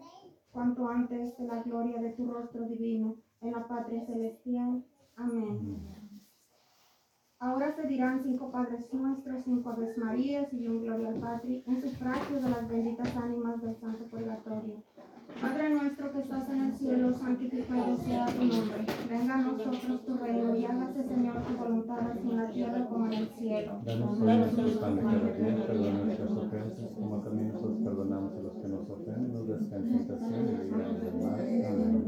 cuanto 0.52 0.88
antes 0.88 1.36
de 1.38 1.44
la 1.46 1.62
gloria 1.62 1.98
de 1.98 2.10
tu 2.10 2.30
rostro 2.30 2.66
divino 2.68 3.16
en 3.40 3.52
la 3.52 3.66
patria 3.66 4.04
celestial. 4.06 4.84
Amén. 5.16 5.78
Ahora 7.38 7.74
se 7.74 7.86
dirán 7.86 8.22
cinco 8.22 8.50
Padres 8.50 8.92
Nuestros, 8.92 9.44
cinco 9.44 9.70
Aves 9.70 9.96
Marías 9.98 10.52
y 10.52 10.66
un 10.68 10.82
Gloria 10.82 11.08
al 11.08 11.20
Padre 11.20 11.62
en 11.66 11.82
sufragio 11.82 12.40
de 12.40 12.48
las 12.48 12.68
benditas 12.68 13.16
ánimas 13.16 13.60
del 13.60 13.76
Santo 13.76 14.04
Purgatorio. 14.06 14.82
Padre 15.40 15.70
nuestro 15.70 16.12
que 16.12 16.20
estás 16.20 16.48
en 16.48 16.64
el 16.64 16.72
cielo, 16.74 17.12
santificado 17.12 17.96
sea 17.96 18.26
tu 18.26 18.44
nombre. 18.44 18.86
Venga 19.10 19.34
a 19.34 19.42
nosotros 19.42 20.06
tu 20.06 20.16
reino 20.16 20.56
y 20.56 20.64
hágase, 20.64 21.02
Señor, 21.06 21.42
tu 21.42 21.56
voluntad 21.58 22.10
así 22.10 22.30
en 22.30 22.36
la 22.36 22.50
tierra 22.50 22.86
como 22.86 23.06
en 23.06 23.12
el 23.12 23.28
cielo. 23.28 23.80
Danos 23.84 24.20
hoy 24.20 24.36
nuestro 24.38 24.80
pan 24.80 24.96
de 24.96 25.02
cada 25.02 25.32
día, 25.32 25.66
perdona 25.66 26.04
nuestras 26.04 26.30
ofensas, 26.30 26.90
como 26.92 27.20
también 27.20 27.52
nosotros 27.52 27.78
perdonamos 27.84 28.32
a 28.34 28.40
los 28.40 28.54
que 28.54 28.68
nos 28.68 28.90
ofenden, 28.90 29.32
no 29.32 29.44
des 29.44 29.72
en 29.72 29.90
tentación 29.90 30.48
y 30.48 30.64
líbranos 30.64 31.00
del 31.00 31.14
mal. 31.14 31.34
Amén. 31.34 32.05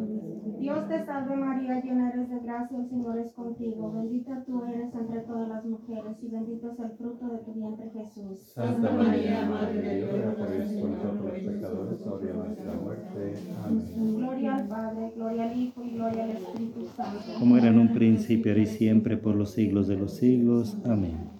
Dios 0.59 0.88
te 0.88 1.05
salve 1.05 1.37
María, 1.37 1.81
llena 1.81 2.11
eres 2.11 2.29
de 2.29 2.40
gracia, 2.40 2.79
el 2.79 2.88
Señor 2.88 3.18
es 3.18 3.33
contigo. 3.33 3.92
Bendita 3.92 4.42
tú 4.44 4.64
eres 4.64 4.92
entre 4.92 5.21
todas 5.21 5.49
las 5.49 5.64
mujeres 5.64 6.16
y 6.23 6.29
bendito 6.29 6.73
es 6.73 6.79
el 6.81 6.90
fruto 6.97 7.27
de 7.29 7.38
tu 7.38 7.53
vientre 7.55 7.90
Jesús. 7.90 8.53
Santa 8.55 8.90
María, 8.90 9.47
Madre 9.47 9.81
de 9.81 9.97
Dios, 9.97 10.11
ruega 10.11 10.35
por 10.35 10.51
nosotros 10.51 11.33
los 11.33 11.55
pecadores, 11.55 12.07
ahora 12.07 12.27
y 12.27 12.29
en 12.31 12.38
nuestra 12.38 12.73
muerte. 12.73 13.35
Amén. 13.64 14.16
Gloria 14.16 14.57
al 14.57 14.68
Padre, 14.68 15.12
gloria 15.14 15.44
al 15.44 15.59
Hijo 15.59 15.85
y 15.85 15.90
gloria 15.90 16.25
al 16.25 16.31
Espíritu 16.31 16.87
Santo. 16.97 17.18
como 17.38 17.57
era 17.57 17.68
en 17.68 17.79
un 17.79 17.92
principio, 17.92 18.53
ahora 18.53 18.62
y 18.62 18.66
siempre, 18.66 19.16
por 19.16 19.37
los 19.37 19.53
siglos 19.53 19.87
de 19.87 19.97
los 19.97 20.14
siglos. 20.16 20.77
Amén. 20.85 21.38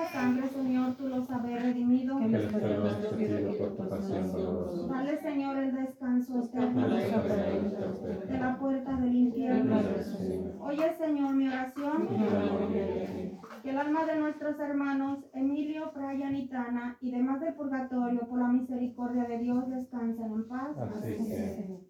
Preciosa 0.00 0.12
sangre, 0.12 0.48
Señor, 0.48 0.94
tú 0.94 1.08
los 1.08 1.30
habés 1.30 1.62
redimido, 1.62 2.18
Que 2.18 2.24
perdón 2.28 2.96
te 3.02 3.16
pido 3.16 3.58
por 3.58 3.76
tu 3.76 3.88
pasión 3.88 4.32
dolorosa. 4.32 4.94
dale, 4.94 5.20
Señor, 5.20 5.56
el 5.58 5.74
descanso 5.74 6.40
eterno 6.42 6.88
de 6.88 8.38
la 8.38 8.58
puerta 8.58 8.96
del 8.96 9.14
infierno. 9.14 9.80
Oye, 10.60 10.94
Señor, 10.98 11.34
mi 11.34 11.48
oración. 11.48 12.08
Que 13.62 13.70
el 13.70 13.78
alma 13.78 14.06
de 14.06 14.18
nuestros 14.18 14.58
hermanos 14.58 15.18
Emilio, 15.34 15.92
Brian 15.94 16.34
y 16.34 16.48
Tana 16.48 16.96
y 17.00 17.10
demás 17.10 17.40
del 17.40 17.54
purgatorio, 17.54 18.20
por 18.28 18.38
la 18.38 18.48
misericordia 18.48 19.24
de 19.24 19.38
Dios, 19.38 19.68
descansen 19.68 20.32
en 20.32 20.48
paz. 20.48 20.76
Así. 20.78 21.16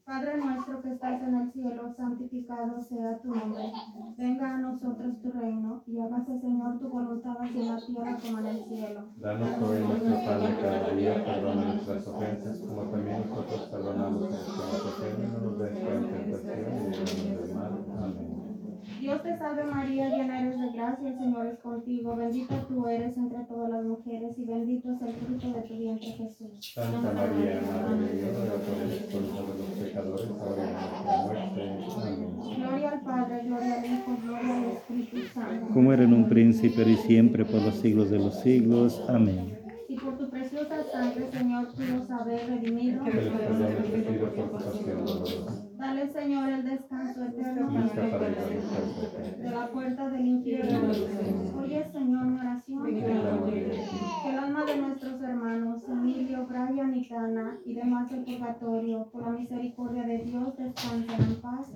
Padre 0.04 0.38
nuestro 0.38 0.82
que 0.82 0.92
estás 0.92 1.22
en 1.22 1.34
el 1.34 1.52
cielo, 1.52 1.94
santificado 1.96 2.82
sea 2.82 3.18
tu 3.22 3.34
nombre. 3.34 3.72
Venga 4.18 4.54
a 4.54 4.58
nosotros 4.58 5.22
tu 5.22 5.30
reino 5.30 5.82
y 5.86 5.98
hágase, 6.00 6.40
Señor, 6.40 6.80
tu 6.80 6.88
voluntad 6.88 7.36
así 7.40 7.60
en 7.60 7.68
la 7.68 7.80
tierra 7.80 8.16
como 8.20 8.38
en 8.40 8.46
el 8.46 8.64
cielo. 8.64 9.04
Danos 9.16 9.62
hoy 9.62 9.78
nuestro 9.80 10.14
pan 10.14 10.40
de 10.40 10.60
cada 10.60 10.90
día, 10.90 11.24
perdona 11.24 11.64
nuestras 11.66 12.08
ofensas, 12.08 12.58
como 12.58 12.82
también 12.82 13.28
nosotros 13.28 13.68
perdonamos 13.70 14.24
a 14.24 14.30
los 14.30 14.44
que 14.44 14.62
nos 14.62 14.86
ofenden, 14.86 15.32
no 15.32 15.50
nos 15.50 15.58
des 15.58 15.76
en 15.76 16.08
tentación 16.08 16.58
y 16.58 17.26
líbranos 17.28 17.48
del 17.48 17.54
mal. 17.54 17.72
Amén. 17.98 18.29
Dios 19.00 19.22
te 19.22 19.38
salve 19.38 19.64
María, 19.64 20.10
llena 20.10 20.42
eres 20.42 20.60
de 20.60 20.72
gracia, 20.72 21.08
el 21.08 21.18
Señor 21.18 21.46
es 21.46 21.58
contigo. 21.60 22.16
Bendita 22.16 22.66
tú 22.68 22.86
eres 22.86 23.16
entre 23.16 23.44
todas 23.44 23.70
las 23.70 23.84
mujeres 23.84 24.38
y 24.38 24.44
bendito 24.44 24.92
es 24.92 25.00
el 25.00 25.14
fruto 25.14 25.52
de 25.54 25.62
tu 25.62 25.78
vientre 25.78 26.08
Jesús. 26.08 26.72
Santa 26.74 27.12
María, 27.12 27.62
Madre 27.62 28.06
de 28.06 28.16
Dios, 28.20 28.36
ruega 28.36 28.60
por 29.10 29.58
los 29.58 29.68
pecadores, 29.78 30.26
ahora 30.38 30.62
y 30.62 30.66
en 30.66 30.72
nuestra 30.72 31.24
muerte. 31.24 31.62
Amén. 31.62 32.56
Gloria 32.56 32.90
al 32.90 33.00
Padre, 33.00 33.42
gloria 33.44 33.80
al 33.80 33.86
Hijo, 33.86 34.18
gloria 34.22 34.56
al 34.56 34.64
Espíritu 34.64 35.16
Santo. 35.32 35.66
Como 35.72 35.92
era 35.94 36.02
en 36.04 36.12
un 36.12 36.28
principio, 36.28 36.80
ahora 36.80 36.90
y 36.90 36.96
siempre, 36.96 37.44
por 37.46 37.62
los 37.62 37.76
siglos 37.76 38.10
de 38.10 38.18
los 38.18 38.40
siglos. 38.40 39.02
Amén. 39.08 39.59
Por 40.02 40.16
tu 40.16 40.30
preciosa 40.30 40.82
sangre, 40.90 41.30
Señor, 41.30 41.72
tú 41.72 41.82
los 41.82 42.10
habés 42.10 42.48
redimido. 42.48 43.04
Dale, 45.76 46.08
Señor, 46.12 46.48
el 46.50 46.64
descanso 46.64 47.24
eterno 47.24 47.70
de 49.38 49.50
la 49.50 49.70
puerta 49.70 50.08
del 50.08 50.26
infierno. 50.26 50.90
Oye, 51.58 51.84
Señor, 51.92 52.24
mi 52.26 52.40
oración. 52.40 52.84
Que 52.86 54.30
el 54.30 54.38
alma 54.38 54.64
de 54.64 54.76
nuestros 54.76 55.22
hermanos, 55.22 55.82
Emilio, 55.88 56.46
Brian 56.46 56.94
y 56.94 57.08
Tana, 57.08 57.58
y 57.64 57.74
demás 57.74 58.10
del 58.10 58.24
purgatorio, 58.24 59.10
por 59.10 59.22
la 59.22 59.30
misericordia 59.38 60.02
de 60.04 60.18
Dios, 60.18 60.56
descansen 60.56 61.20
en 61.20 61.40
paz. 61.40 61.72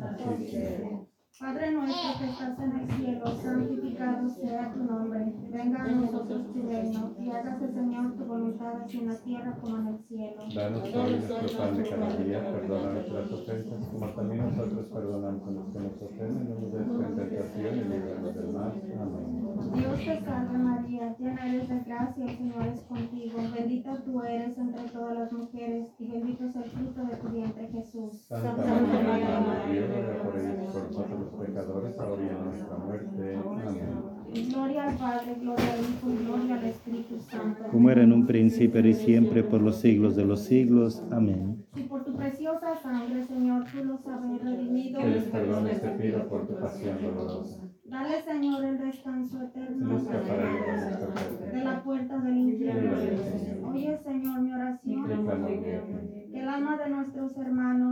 Padre 1.40 1.73
nuestro 1.73 2.18
que 2.20 2.31
estás 2.31 2.59
en 2.61 2.79
el 2.79 2.90
cielo, 2.92 3.27
santificado 3.27 4.29
sea 4.29 4.73
tu 4.73 4.85
nombre. 4.85 5.33
Venga 5.51 5.83
a 5.83 5.88
nosotros 5.88 6.53
tu 6.53 6.62
reino, 6.62 7.12
y 7.18 7.29
hágase, 7.29 7.73
Señor, 7.73 8.14
tu 8.16 8.25
voluntad 8.25 8.77
así 8.85 8.99
en 9.01 9.09
la 9.09 9.16
tierra 9.16 9.59
como 9.61 9.79
en 9.79 9.87
el 9.88 9.99
cielo. 10.05 10.42
Danos 10.55 10.83
hoy 10.94 11.11
nuestro 11.11 11.59
pan 11.59 11.77
de 11.77 11.90
cada 11.90 12.16
día, 12.16 12.53
perdona 12.53 12.92
nuestras 12.92 13.33
ofensas, 13.33 13.88
como 13.88 14.07
también 14.11 14.47
nosotros 14.47 14.87
perdonamos 14.87 15.49
a 15.49 15.51
los 15.51 15.66
que 15.73 15.79
nos 15.81 16.03
ofenden, 16.03 16.49
no 16.49 16.61
nos 16.61 16.73
des 16.73 17.09
en 17.09 17.16
tentación 17.16 17.79
y 17.79 17.85
líbranos 17.85 18.35
del 18.37 18.49
mal. 18.53 18.83
Amén. 19.01 19.43
Dios 19.74 19.98
te 19.98 20.20
salve 20.24 20.58
María, 20.58 21.14
llena 21.18 21.46
eres 21.46 21.68
de 21.68 21.80
gracia, 21.80 22.24
el 22.24 22.36
Señor 22.36 22.66
es 22.66 22.80
contigo. 22.80 23.38
Bendita 23.54 24.02
tú 24.04 24.22
eres 24.22 24.58
entre 24.58 24.88
todas 24.88 25.18
las 25.18 25.32
mujeres, 25.32 25.88
y 25.98 26.10
bendito 26.10 26.44
es 26.46 26.56
el 26.56 26.64
fruto 26.64 27.04
de 27.04 27.16
tu 27.16 27.28
vientre 27.28 27.68
Jesús. 27.68 28.26
Santa 28.28 28.64
María, 28.64 29.40
Madre 29.40 29.72
de 29.72 29.88
Dios, 29.88 29.88
ruega 29.88 30.22
por 30.22 30.38
ellos 30.38 30.72
por 30.72 30.82
nosotros 30.84 31.20
los 31.20 31.46
pecadores, 31.46 31.98
ahora 31.98 32.22
y 32.22 32.28
en 32.28 32.44
nuestra 32.44 32.76
muerte. 32.78 33.36
Amén. 33.36 34.13
Gloria 34.42 34.88
al 34.88 34.97
Padre, 34.97 35.37
gloria 35.40 35.73
al 35.73 35.81
Hijo 35.81 36.11
y 36.11 36.25
gloria 36.25 36.55
al 36.57 36.64
Espíritu 36.64 37.20
Santo. 37.20 37.64
Como 37.70 37.88
era 37.90 38.03
en 38.03 38.12
un 38.12 38.27
principio, 38.27 38.85
y 38.85 38.94
siempre, 38.94 39.44
por 39.44 39.61
los 39.61 39.77
siglos 39.77 40.16
de 40.16 40.25
los 40.25 40.40
siglos. 40.40 41.05
Amén. 41.12 41.64
Y 41.77 41.83
por 41.85 42.05
tu 42.05 42.16
preciosa 42.16 42.75
sangre, 42.83 43.23
Señor, 43.25 43.64
tú 43.70 43.85
los 43.85 44.05
habés 44.09 44.42
redimido. 44.42 45.01
Que 45.01 45.09
les 45.09 45.25
perdones 45.25 45.81
te 45.81 45.88
pido 45.90 46.29
por 46.29 46.49
tu 46.49 46.59
pasión 46.59 46.99
dolorosa. 47.01 47.61
Dale, 47.85 48.23
Señor, 48.23 48.64
el 48.64 48.79
descanso 48.79 49.40
eterno 49.40 49.99
de 49.99 51.64
la 51.64 51.85
puerta 51.85 52.18
del 52.18 52.37
infierno. 52.38 53.70
Oye, 53.70 53.99
Señor, 53.99 54.40
mi 54.40 54.53
oración. 54.53 55.07
Que 56.33 56.40
el 56.40 56.49
alma 56.49 56.77
de 56.77 56.90
nuestros 56.90 57.37
hermanos 57.37 57.84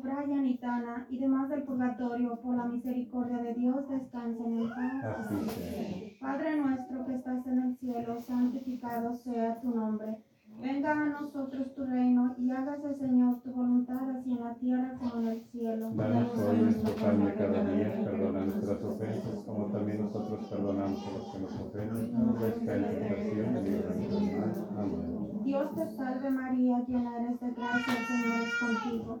Brian 0.00 0.46
y 0.46 0.58
Tana 0.58 1.06
y 1.10 1.18
demás 1.18 1.48
del 1.48 1.62
purgatorio, 1.62 2.40
por 2.40 2.56
la 2.56 2.64
misericordia 2.64 3.38
de 3.38 3.54
Dios, 3.54 3.88
descansen 3.88 4.58
en 4.58 4.68
paz. 4.68 5.28
Padre 6.20 6.60
nuestro 6.60 7.06
que 7.06 7.14
estás 7.14 7.46
en 7.46 7.58
el 7.62 7.76
cielo, 7.76 8.20
santificado 8.20 9.14
sea 9.14 9.60
tu 9.60 9.70
nombre. 9.70 10.18
Venga 10.60 10.90
a 10.90 11.20
nosotros 11.20 11.72
tu 11.74 11.84
reino 11.84 12.34
y 12.36 12.50
hágase, 12.50 12.92
Señor, 12.94 13.40
tu 13.42 13.52
voluntad 13.52 14.10
así 14.10 14.32
en 14.32 14.42
la 14.42 14.54
tierra 14.54 14.98
como 14.98 15.22
en 15.22 15.28
el 15.28 15.42
cielo. 15.52 15.90
Danos 15.94 16.36
hoy 16.36 16.56
nuestro 16.56 16.94
pan 16.96 17.24
de 17.24 17.34
cada 17.34 17.64
día, 17.64 18.04
perdona 18.04 18.44
nuestras 18.44 18.82
ofensas, 18.82 19.44
como 19.46 19.66
también 19.66 20.00
nosotros 20.00 20.46
perdonamos 20.48 21.06
a 21.06 21.10
los 21.12 21.32
que 21.32 21.38
nos 21.38 21.60
ofenden, 21.60 22.12
no 22.12 22.32
nos 22.32 22.54
tentación 22.54 23.56
y 23.56 23.70
líbranos 23.70 24.20
del 24.20 24.40
mal. 24.40 24.68
Amén. 24.76 25.44
Dios 25.44 25.74
te 25.74 25.96
salve 25.96 26.30
María, 26.30 26.84
llena 26.86 27.18
eres 27.18 27.40
de 27.40 27.50
gracia, 27.52 27.94
el 27.96 28.04
Señor 28.04 28.40
es 28.42 28.58
contigo. 28.58 29.20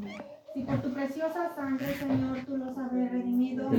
Si 0.53 0.63
por 0.63 0.81
tu 0.81 0.91
preciosa 0.91 1.49
sangre, 1.55 1.93
Señor, 1.93 2.37
tú 2.45 2.57
los 2.57 2.77
habés 2.77 3.09
redimido, 3.11 3.69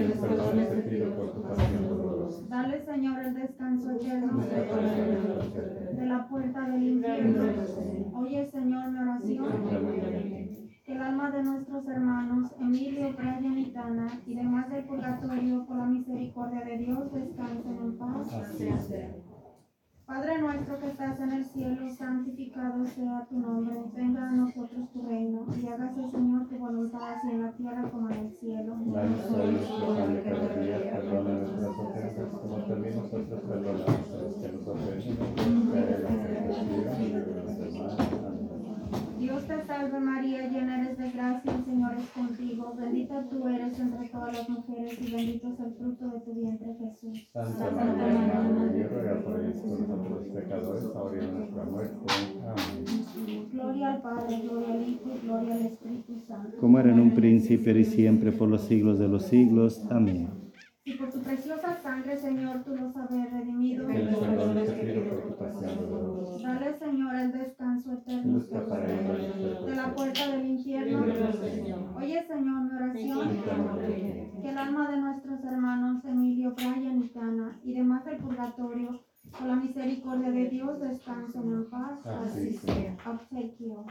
dale, 2.49 2.85
Señor, 2.85 3.19
el 3.21 3.35
descanso 3.35 3.91
eterno 3.91 4.39
de 4.39 6.07
la 6.07 6.27
puerta 6.29 6.61
del 6.69 6.83
infierno. 6.83 7.43
Oye, 8.15 8.47
Señor, 8.47 8.91
mi 8.91 8.99
oración. 8.99 9.53
Que 10.85 10.93
el 10.95 11.03
alma 11.03 11.31
de 11.31 11.43
nuestros 11.45 11.87
hermanos 11.87 12.51
Emilio, 12.59 13.15
Brian 13.17 13.59
y 13.59 13.67
Tana 13.67 14.07
y 14.27 14.35
demás 14.35 14.71
del 14.71 14.85
purgatorio, 14.85 15.67
por 15.67 15.77
la 15.77 15.87
misericordia 15.87 16.65
de 16.65 16.79
Dios, 16.79 17.13
descansen 17.13 17.79
en 17.83 17.99
paz. 17.99 18.35
Así 18.35 18.67
sea. 18.89 19.15
Padre 20.07 20.39
nuestro 20.39 20.79
que 20.81 20.89
estás 20.89 21.21
en 21.21 21.33
el 21.33 21.45
cielo, 21.45 21.89
santificado 21.89 22.85
sea 22.87 23.25
tu 23.29 23.39
nombre. 23.39 23.77
Venga 23.95 24.29
a 24.29 24.33
nosotros 24.33 24.91
tu 24.93 25.03
reino 25.03 25.47
y 25.57 25.67
hágase, 25.69 26.11
Señor, 26.11 26.49
tu 26.49 26.59
voluntad 26.59 27.13
así 27.13 27.31
en 27.31 27.43
la 27.43 27.53
tierra 27.53 27.89
como 27.91 28.11
en 28.11 28.19
el 28.19 28.33
cielo. 28.39 28.77
Danos 28.87 29.31
hoy 29.31 29.53
nuestro 29.53 29.97
pan 29.97 30.15
de 30.15 30.23
cada 30.23 30.57
día, 30.57 30.93
perdona 30.93 31.35
nuestras 31.39 31.79
ofensas, 31.79 32.29
como 32.31 32.57
también 32.65 32.97
nosotros 32.97 33.41
perdonamos 33.41 34.11
a 34.11 34.17
los 34.23 34.35
que 34.35 34.53
nos 34.53 34.67
ofenden. 34.67 35.19
No 35.37 35.65
nos 35.65 35.73
caigas 35.73 36.11
en 36.11 36.23
tentación 36.23 37.03
y 37.03 37.07
líbranos 37.07 37.59
del 37.59 37.73
mal. 37.79 38.22
Dios 39.23 39.47
te 39.47 39.63
salve 39.63 40.01
María, 40.01 40.49
llena 40.49 40.83
eres 40.83 40.99
de 40.99 41.11
gracia, 41.13 41.53
el 41.57 41.65
Señor 41.65 41.93
es 41.97 42.11
contigo. 42.11 42.75
Bendita 42.77 43.25
tú 43.31 43.47
eres 43.47 43.79
entre 43.79 44.09
todas 44.09 44.37
las 44.37 44.49
mujeres 44.49 44.99
y 45.01 45.13
bendito 45.13 45.47
es 45.47 45.61
el 45.61 45.75
fruto 45.75 46.09
de 46.09 46.21
tu 46.23 46.35
vientre 46.35 46.75
Jesús. 46.75 47.29
Santa 47.33 47.71
María, 47.71 48.35
Madre 48.35 48.67
de 48.67 48.79
Dios, 48.79 48.91
ruega 48.91 49.21
por 49.21 49.39
nosotros 49.39 50.11
los 50.11 50.27
pecadores, 50.27 50.85
ahora 50.97 51.17
y 51.17 51.25
en 51.25 51.39
nuestra 51.39 51.65
muerte. 51.65 51.97
Amén. 52.49 53.49
Gloria 53.53 53.93
al 53.93 54.03
Padre, 54.03 54.41
gloria 54.41 54.75
al 54.75 54.89
Hijo 54.89 55.11
y 55.15 55.25
gloria 55.25 55.55
al 55.55 55.67
Espíritu 55.67 56.19
Santo. 56.27 56.57
Como 56.59 56.81
era 56.81 56.91
en 56.91 56.99
un 56.99 57.15
príncipe 57.15 57.79
y 57.79 57.85
siempre 57.85 58.33
por 58.33 58.49
los 58.49 58.63
siglos 58.63 58.99
de 58.99 59.07
los 59.07 59.23
siglos. 59.23 59.87
Amén. 59.89 60.31
Y 60.85 60.95
por 60.95 61.11
tu 61.13 61.21
preciosa 61.21 61.77
sangre, 61.81 62.17
Señor, 62.17 62.65
tú 62.65 62.75
los 62.75 62.97
habías 62.97 63.31
redimido. 63.33 63.87
Dolorosa. 63.87 64.75
Dale, 66.43 66.77
Señor, 66.79 67.15
el 67.15 67.31
descanso 67.33 67.93
eterno 67.93 68.41
de 68.41 69.77
la 69.77 69.95
puerta 69.95 70.29
del 70.33 70.45
infierno. 70.47 71.05
Oye, 71.97 72.27
Señor, 72.27 72.63
mi 72.65 72.75
oración. 72.75 73.29
Que 74.43 74.49
el 74.51 74.59
alma 74.59 74.91
de 74.91 74.97
nuestros 74.97 75.45
hermanos 75.45 76.05
Emilio, 76.05 76.53
Brian 76.57 77.01
y 77.05 77.09
Cana 77.11 77.61
y 77.63 77.75
demás 77.75 78.05
del 78.05 78.17
purgatorio, 78.17 79.01
por 79.39 79.47
la 79.47 79.55
misericordia 79.55 80.33
de 80.33 80.49
Dios, 80.49 80.81
descansen 80.81 81.43
en 81.53 81.71
paz. 81.71 82.05
Así 82.07 82.55
sea. 82.55 82.97
Obsequio. 83.09 83.87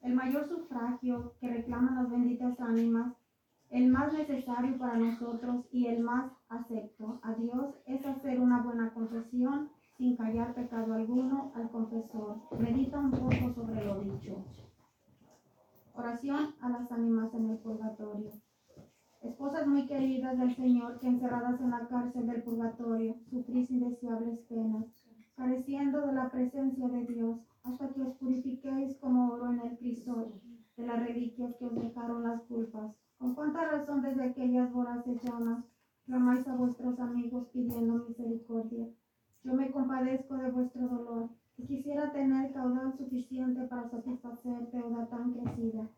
El 0.00 0.14
mayor 0.14 0.46
sufragio 0.48 1.34
que 1.40 1.48
reclaman 1.48 1.96
las 1.96 2.08
benditas 2.08 2.60
ánimas, 2.60 3.14
el 3.70 3.88
más 3.88 4.12
necesario 4.12 4.78
para 4.78 4.96
nosotros 4.96 5.66
y 5.70 5.86
el 5.86 6.00
más 6.00 6.32
acepto 6.48 7.20
a 7.22 7.34
Dios 7.34 7.74
es 7.86 8.04
hacer 8.06 8.40
una 8.40 8.62
buena 8.62 8.92
confesión 8.94 9.70
sin 9.96 10.16
callar 10.16 10.54
pecado 10.54 10.94
alguno 10.94 11.52
al 11.54 11.70
confesor. 11.70 12.40
Medita 12.58 12.98
un 12.98 13.10
poco 13.10 13.52
sobre 13.54 13.84
lo 13.84 14.00
dicho. 14.00 14.44
Oración 15.92 16.54
a 16.60 16.68
las 16.70 16.90
ánimas 16.92 17.34
en 17.34 17.50
el 17.50 17.58
purgatorio. 17.58 18.30
Esposas 19.20 19.66
muy 19.66 19.86
queridas 19.86 20.38
del 20.38 20.54
Señor, 20.54 21.00
que 21.00 21.08
encerradas 21.08 21.60
en 21.60 21.70
la 21.70 21.88
cárcel 21.88 22.26
del 22.28 22.42
purgatorio, 22.44 23.16
sufrís 23.28 23.68
indeseables 23.70 24.38
penas, 24.48 24.86
careciendo 25.36 26.06
de 26.06 26.12
la 26.12 26.30
presencia 26.30 26.88
de 26.88 27.04
Dios, 27.04 27.38
hasta 27.64 27.88
que 27.88 28.02
os 28.02 28.14
purifiquéis 28.14 28.96
como 28.98 29.32
oro 29.32 29.52
en 29.52 29.60
el 29.60 29.76
crisol 29.76 30.40
de 30.76 30.86
las 30.86 31.00
reliquias 31.00 31.56
que 31.56 31.66
os 31.66 31.74
dejaron 31.74 32.22
las 32.22 32.42
culpas. 32.42 32.94
Con 33.18 33.34
cuánta 33.34 33.64
razón 33.64 34.00
desde 34.00 34.22
aquellas 34.22 34.72
voraces 34.72 35.20
llamas 35.22 35.64
clamáis 36.06 36.46
a 36.46 36.54
vuestros 36.54 37.00
amigos 37.00 37.48
pidiendo 37.52 38.04
misericordia. 38.06 38.86
Yo 39.42 39.54
me 39.54 39.72
compadezco 39.72 40.36
de 40.36 40.50
vuestro 40.52 40.86
dolor 40.86 41.28
y 41.56 41.66
quisiera 41.66 42.12
tener 42.12 42.52
caudal 42.52 42.96
suficiente 42.96 43.62
para 43.64 43.90
satisfacer 43.90 44.70
deuda 44.70 45.06
tan 45.08 45.32
crecida, 45.32 45.88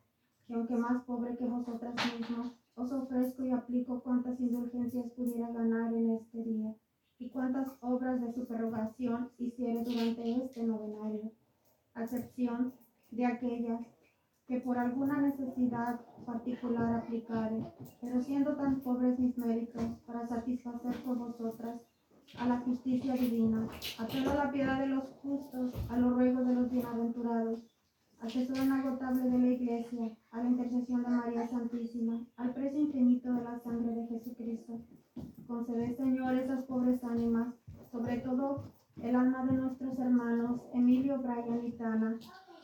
que 0.47 0.55
aunque 0.55 0.77
más 0.77 1.05
pobre 1.05 1.37
que 1.37 1.45
vosotras 1.45 1.95
mismas, 2.19 2.53
os 2.75 2.91
ofrezco 2.91 3.45
y 3.45 3.51
aplico 3.51 4.01
cuantas 4.01 4.41
indulgencias 4.41 5.11
pudiera 5.11 5.51
ganar 5.51 5.93
en 5.93 6.11
este 6.11 6.43
día 6.43 6.75
y 7.19 7.29
cuantas 7.29 7.77
obras 7.81 8.19
de 8.23 8.33
superrogación 8.33 9.31
hiciere 9.39 9.85
durante 9.85 10.43
este 10.43 10.63
novenario, 10.63 11.33
a 11.93 12.05
excepción 12.05 12.73
de 13.11 13.27
aquellas 13.27 13.83
que 14.47 14.59
por 14.61 14.79
alguna 14.79 15.21
necesidad 15.21 16.01
particular 16.81 16.95
aplicare, 16.95 17.65
pero 18.01 18.21
siendo 18.21 18.57
tan 18.57 18.81
pobres 18.81 19.19
mis 19.19 19.37
méritos 19.37 19.83
para 20.07 20.27
satisfacer 20.27 20.95
por 21.05 21.19
vosotras 21.19 21.81
a 22.39 22.47
la 22.47 22.59
justicia 22.61 23.15
divina, 23.15 23.69
apelo 23.99 24.31
a 24.31 24.35
la 24.35 24.53
piedad 24.53 24.81
de 24.81 24.87
los 24.87 25.11
justos, 25.23 25.75
a 25.91 25.99
los 25.99 26.15
ruegos 26.15 26.47
de 26.47 26.55
los 26.55 26.71
bienaventurados, 26.71 27.61
al 28.21 28.31
inagotable 28.31 29.31
de 29.31 29.39
la 29.39 29.47
Iglesia, 29.47 30.17
a 30.31 30.43
la 30.43 30.51
intercesión 30.51 31.03
de 31.03 31.11
María 31.11 31.49
Santísima, 31.49 32.21
al 32.37 32.53
precio 32.53 32.81
infinito 32.81 33.33
de 33.33 33.43
la 33.43 33.59
sangre 33.59 33.95
de 33.95 34.07
Jesucristo. 34.07 34.81
Conceded, 35.47 35.97
Señor, 35.97 36.35
esas 36.35 36.65
pobres 36.65 37.03
ánimas, 37.03 37.55
sobre 37.91 38.19
todo 38.19 38.65
el 39.03 39.17
alma 39.17 39.45
de 39.47 39.53
nuestros 39.53 39.99
hermanos 39.99 40.61
Emilio, 40.75 41.19
Brian 41.19 41.67
y 41.67 41.73
Tana, 41.73 42.19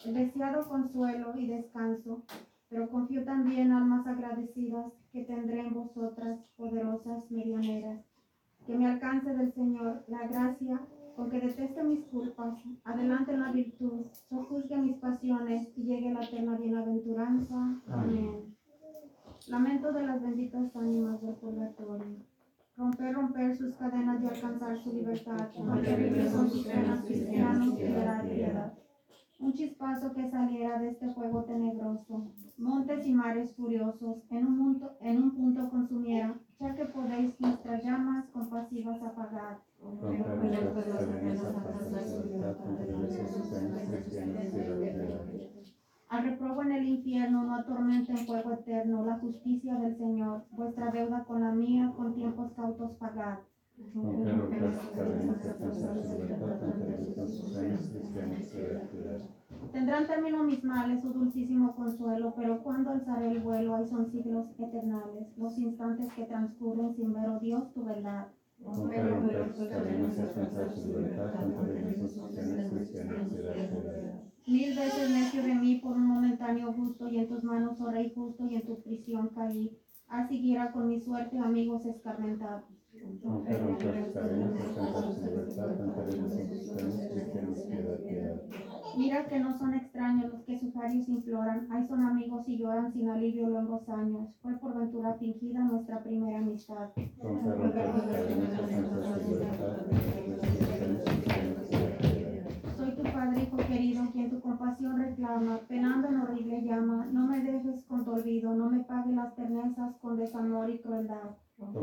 el 0.05 0.15
deseado 0.15 0.69
consuelo 0.69 1.37
y 1.37 1.47
descanso, 1.49 2.23
pero 2.69 2.89
confío 2.89 3.25
también 3.25 3.73
almas 3.73 4.07
agradecidas 4.07 4.93
que 5.13 5.25
tendré 5.25 5.61
en 5.61 5.75
vosotras, 5.75 6.41
poderosas 6.57 7.31
medianeras. 7.31 8.05
Que 8.67 8.77
me 8.77 8.87
alcance 8.87 9.33
del 9.33 9.53
Señor 9.53 10.05
la 10.09 10.27
gracia 10.27 10.81
con 11.15 11.31
que 11.31 11.41
deteste 11.41 11.83
mis 11.83 12.05
culpas, 12.07 12.59
adelante 12.85 13.33
en 13.33 13.41
la 13.41 13.51
virtud, 13.51 14.07
sojuzgue 14.29 14.77
mis 14.77 14.97
pasiones 14.97 15.69
y 15.75 15.85
llegue 15.85 16.13
la 16.13 16.21
eterna 16.21 16.59
bienaventuranza. 16.59 17.81
Amén. 17.89 18.55
Lamento 19.49 19.93
de 19.93 20.03
las 20.03 20.21
benditas 20.21 20.77
ánimas 20.77 21.23
del 21.23 21.35
purgatorio. 21.37 22.17
Romper, 22.77 23.15
romper 23.15 23.57
sus 23.57 23.75
cadenas 23.77 24.23
y 24.23 24.27
alcanzar 24.27 24.77
su 24.77 24.93
libertad. 24.93 25.49
Mantener 25.65 26.31
con 26.31 26.51
sus 26.51 26.67
penas 26.67 27.01
cristianos, 27.01 27.75
piedad, 27.75 28.23
piedad. 28.23 28.73
Un 29.39 29.53
chispazo 29.53 30.13
que 30.15 30.31
saliera 30.31 30.79
de 30.79 30.89
este 30.89 31.13
fuego 31.13 31.45
tenebroso. 31.45 32.33
Montes 32.57 33.07
y 33.07 33.13
mares 33.13 33.55
furiosos 33.55 34.23
en 34.31 34.47
un, 34.47 34.59
punto, 34.59 34.97
en 35.01 35.23
un 35.23 35.31
punto 35.37 35.69
consumiera, 35.69 36.35
ya 36.59 36.75
que 36.75 36.87
podéis 36.87 37.39
nuestras 37.41 37.85
llamas 37.85 38.27
compasivas 38.31 39.03
apagar. 39.03 39.61
Al 46.09 46.23
reprobo 46.23 46.63
en 46.63 46.73
el 46.73 46.89
infierno 46.89 47.45
no 47.45 47.57
atormenta 47.57 48.13
en 48.13 48.27
fuego 48.27 48.53
eterno 48.53 49.05
la 49.05 49.19
justicia 49.19 49.75
del 49.75 49.97
Señor. 49.99 50.45
Vuestra 50.51 50.91
deuda 50.91 51.25
con 51.25 51.43
la 51.43 51.53
mía 51.53 51.93
con 51.95 52.15
tiempos 52.15 52.53
cautos 52.55 52.93
pagad. 52.93 53.41
Cadenas 53.77 55.37
libertad, 56.09 56.57
cristianos. 57.93 58.51
Tendrán 59.71 60.07
término 60.07 60.45
mis 60.45 60.65
males, 60.65 61.03
su 61.03 61.13
dulcísimo 61.13 61.77
consuelo, 61.77 62.33
pero 62.35 62.63
cuando 62.63 62.91
alzaré 62.91 63.33
el 63.33 63.41
vuelo, 63.41 63.75
ahí 63.75 63.87
son 63.87 64.11
siglos 64.11 64.47
eternales, 64.59 65.37
los 65.37 65.59
instantes 65.59 66.11
que 66.15 66.25
transcurren 66.25 66.95
sin 66.95 67.13
ver, 67.13 67.29
oh 67.29 67.39
Dios, 67.39 67.75
tu 67.75 67.85
verdad. 67.85 68.29
Cadenas 68.65 69.25
libertad, 70.87 71.35
cristianos. 72.71 73.31
Mil 74.47 74.75
veces 74.75 75.11
necio 75.11 75.43
de 75.43 75.55
mí 75.55 75.81
por 75.83 75.97
un 75.97 76.07
momentáneo 76.07 76.73
gusto, 76.73 77.09
y 77.09 77.19
en 77.19 77.29
tus 77.29 77.45
manos, 77.45 77.79
oh 77.83 77.91
Rey 77.91 78.11
justo, 78.15 78.47
y 78.47 78.55
en 78.55 78.65
tu 78.65 78.81
prisión 78.83 79.29
caí. 79.35 79.79
Así 80.09 80.41
guiará 80.41 80.73
con 80.73 80.89
mi 80.89 80.99
suerte, 81.01 81.39
amigos 81.39 81.85
escarmentados. 81.85 82.65
Romper 83.23 83.63
nuestras 83.63 84.09
cadenas 84.09 84.53
hasta 84.61 85.01
la 85.01 85.11
libertad, 85.11 85.71
entre 85.81 86.21
los 86.21 86.33
cristianos, 86.33 87.01
cristianos, 87.13 87.59
piedad, 87.61 87.99
piedad. 88.01 88.43
Mira 88.97 89.27
que 89.27 89.39
no 89.41 89.59
son 89.59 89.75
extraños 89.75 90.33
los 90.33 90.43
que 90.45 90.59
sufrarios 90.59 91.09
imploran, 91.09 91.69
ahí 91.71 91.87
son 91.87 92.03
amigos 92.03 92.49
y 92.49 92.59
lloran 92.59 92.93
sin 92.93 93.09
alivio 93.11 93.49
luengos 93.49 93.89
años. 93.89 94.31
Fue 94.41 94.55
por 94.55 94.79
ventura 94.79 95.15
fingida 95.15 95.61
nuestra 95.61 96.03
primera 96.03 96.39
amistad. 96.39 96.91
Romper 97.23 97.59
nuestras 97.59 97.91
cadenas 98.07 98.53
hasta 98.53 99.11
la 99.11 99.17
libertad, 99.19 99.79
entre 99.91 100.29
los 100.29 100.41
cristianos, 100.41 101.03
cristianos, 101.05 101.69
piedad, 101.69 101.99
piedad. 101.99 102.49
Soy 102.77 102.91
tu 102.97 103.03
Padre, 103.03 103.43
Hijo 103.43 103.57
querido, 103.57 104.11
quien 104.13 104.31
tu 104.31 104.41
compasión 104.41 104.99
reclama, 104.99 105.59
penando 105.69 106.09
en 106.09 106.21
horrible 106.21 106.63
llama. 106.63 107.07
No 107.13 107.27
me 107.27 107.41
dejes 107.41 107.85
con 107.85 108.05
tu 108.05 108.13
olvido, 108.13 108.55
no 108.55 108.71
me 108.71 108.85
pague 108.85 109.13
las 109.13 109.35
ternezas 109.35 109.97
con 109.97 110.17
desamor 110.17 110.71
y 110.71 110.79
crueldad. 110.79 111.37
Tú 111.59 111.81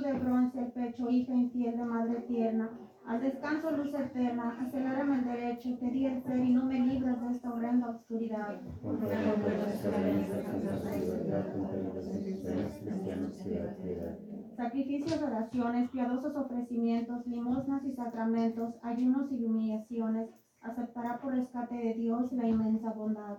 de 0.00 0.12
bronce 0.12 0.60
el 0.60 0.72
pecho, 0.72 1.08
hija 1.08 1.32
infiel 1.32 1.76
madre 1.86 2.20
tierna. 2.28 2.68
Al 3.06 3.22
descanso, 3.22 3.70
luz 3.70 3.94
eterna, 3.94 4.58
acelérame 4.60 5.20
el 5.20 5.24
derecho, 5.24 5.78
te 5.78 5.90
di 5.90 6.04
el 6.06 6.22
ser 6.22 6.38
y 6.38 6.52
no 6.52 6.66
me 6.66 6.80
libras 6.80 7.22
de 7.22 7.30
esta 7.30 7.52
horrenda 7.52 8.02
piedad. 8.06 8.60
Sacrificios, 14.56 15.22
oraciones, 15.22 15.90
piadosos 15.90 16.36
ofrecimientos, 16.36 17.26
limosnas 17.26 17.84
y 17.84 17.94
sacramentos, 17.94 18.74
ayunos 18.82 19.32
y 19.32 19.44
humillaciones, 19.44 20.28
aceptará 20.60 21.18
por 21.20 21.34
rescate 21.34 21.76
de 21.76 21.94
Dios 21.94 22.30
la 22.32 22.46
inmensa 22.46 22.92
bondad. 22.92 23.38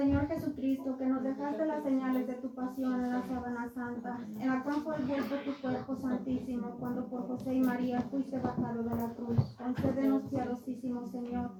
Señor 0.00 0.28
Jesucristo, 0.28 0.96
que 0.96 1.04
nos 1.04 1.22
dejaste 1.22 1.66
las 1.66 1.82
señales 1.82 2.26
de 2.26 2.32
tu 2.36 2.54
pasión 2.54 3.04
en 3.04 3.12
la 3.12 3.22
sábana 3.22 3.68
santa, 3.74 4.18
en 4.38 4.48
la 4.48 4.62
cual 4.62 4.76
fue 4.76 4.96
envuelto 4.96 5.34
tu 5.44 5.60
cuerpo 5.60 5.94
santísimo, 5.94 6.74
cuando 6.78 7.06
por 7.06 7.26
José 7.26 7.56
y 7.56 7.60
María 7.60 8.00
fuiste 8.10 8.38
bajado 8.38 8.82
de 8.82 8.96
la 8.96 9.12
cruz. 9.12 9.54
Concédenos, 9.58 10.22
piadosísimo 10.30 11.06
Señor, 11.06 11.50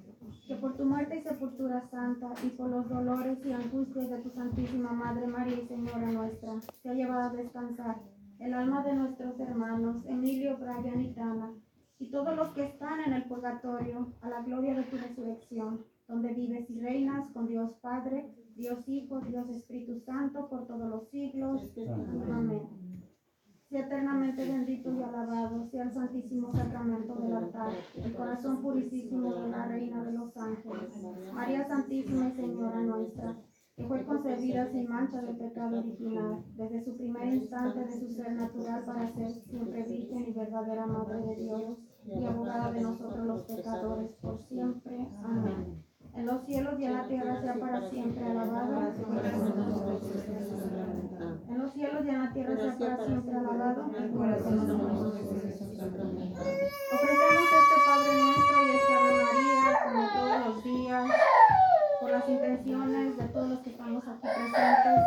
que 0.47 0.55
por 0.55 0.75
tu 0.75 0.85
muerte 0.85 1.17
y 1.17 1.21
sepultura 1.21 1.87
santa, 1.91 2.33
y 2.43 2.49
por 2.49 2.71
los 2.71 2.89
dolores 2.89 3.37
y 3.45 3.51
angustias 3.51 4.09
de 4.09 4.17
tu 4.23 4.31
Santísima 4.31 4.91
Madre 4.91 5.27
María 5.27 5.59
y 5.61 5.67
Señora 5.67 6.11
nuestra, 6.11 6.53
te 6.81 6.89
ha 6.89 6.93
llevado 6.95 7.29
a 7.29 7.33
descansar 7.33 7.97
el 8.39 8.55
alma 8.55 8.81
de 8.81 8.95
nuestros 8.95 9.39
hermanos, 9.39 10.03
Emilio, 10.07 10.57
Brian 10.57 10.99
y 10.99 11.13
Tana, 11.13 11.53
y 11.99 12.09
todos 12.09 12.35
los 12.35 12.49
que 12.53 12.63
están 12.63 13.01
en 13.01 13.13
el 13.13 13.25
purgatorio, 13.25 14.15
a 14.21 14.29
la 14.29 14.41
gloria 14.41 14.73
de 14.73 14.83
tu 14.85 14.97
resurrección 14.97 15.90
donde 16.11 16.33
vives 16.33 16.69
y 16.69 16.77
reinas 16.77 17.29
con 17.29 17.47
Dios 17.47 17.73
Padre, 17.81 18.29
Dios 18.55 18.87
Hijo, 18.87 19.21
Dios 19.21 19.49
Espíritu 19.49 19.97
Santo, 20.01 20.49
por 20.49 20.67
todos 20.67 20.89
los 20.89 21.09
siglos. 21.09 21.73
Amén. 22.29 22.63
Sea 23.69 23.85
eternamente 23.85 24.45
bendito 24.45 24.91
y 24.91 25.01
alabado, 25.01 25.65
sea 25.69 25.83
el 25.83 25.93
santísimo 25.93 26.51
sacramento 26.51 27.15
del 27.15 27.33
altar, 27.33 27.71
el 27.95 28.13
corazón 28.13 28.61
purísimo 28.61 29.33
de 29.33 29.49
la 29.49 29.65
Reina 29.65 30.03
de 30.03 30.11
los 30.11 30.35
Ángeles, 30.35 31.01
María 31.33 31.65
Santísima 31.65 32.27
y 32.27 32.31
Señora 32.33 32.81
nuestra, 32.81 33.37
que 33.77 33.85
fue 33.85 34.03
concebida 34.03 34.69
sin 34.69 34.89
mancha 34.89 35.21
de 35.21 35.33
pecado 35.35 35.79
original, 35.79 36.43
desde 36.57 36.83
su 36.83 36.97
primer 36.97 37.33
instante 37.33 37.85
de 37.85 37.97
su 37.97 38.09
ser 38.09 38.33
natural 38.33 38.83
para 38.83 39.07
ser 39.13 39.31
siempre 39.31 39.83
virgen 39.83 40.25
y 40.27 40.33
verdadera 40.33 40.85
Madre 40.85 41.25
de 41.25 41.35
Dios, 41.37 41.77
y 42.03 42.25
abogada 42.25 42.73
de 42.73 42.81
nosotros 42.81 43.25
los 43.25 43.43
pecadores, 43.43 44.11
por 44.15 44.37
siempre. 44.37 45.07
Amén 45.23 45.81
en 46.13 46.25
los 46.25 46.45
cielos 46.45 46.79
y 46.79 46.85
en 46.85 46.93
la 46.93 47.07
tierra 47.07 47.41
sea 47.41 47.53
para 47.55 47.89
siempre 47.89 48.23
alabado. 48.25 48.93
En 51.47 51.57
los 51.57 51.73
cielos 51.73 52.05
y 52.05 52.09
en 52.09 52.19
la 52.19 52.33
tierra 52.33 52.55
sea 52.57 52.77
para 52.77 53.05
siempre 53.05 53.35
alabado. 53.35 53.85
Ofrecemos 53.85 54.11
este 57.59 57.77
Padre 57.85 58.11
nuestro 58.21 58.57
y 58.63 58.69
esta 58.75 58.93
Ave 58.97 59.13
María 59.23 59.61
como 59.83 60.01
todos 60.09 60.37
los 60.45 60.55
días 60.63 61.05
por 61.99 62.09
las 62.11 62.29
intenciones 62.29 63.17
de 63.17 63.23
todos 63.25 63.49
los 63.49 63.59
que 63.59 63.69
estamos 63.69 64.03
aquí 64.07 64.21
presentes 64.21 65.03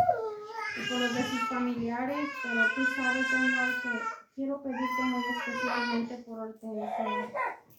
y 0.77 0.89
por 0.91 1.01
los 1.01 1.15
de 1.15 1.23
sus 1.23 1.41
familiares, 1.49 2.29
pero 2.43 2.61
tú 2.75 2.83
sabes, 2.97 3.24
Señor, 3.35 3.69
que 3.83 3.91
quiero 4.37 4.63
pedirte 4.63 5.03
muy 5.11 5.23
especialmente 5.39 6.19
por 6.25 6.39
Ortega. 6.39 6.89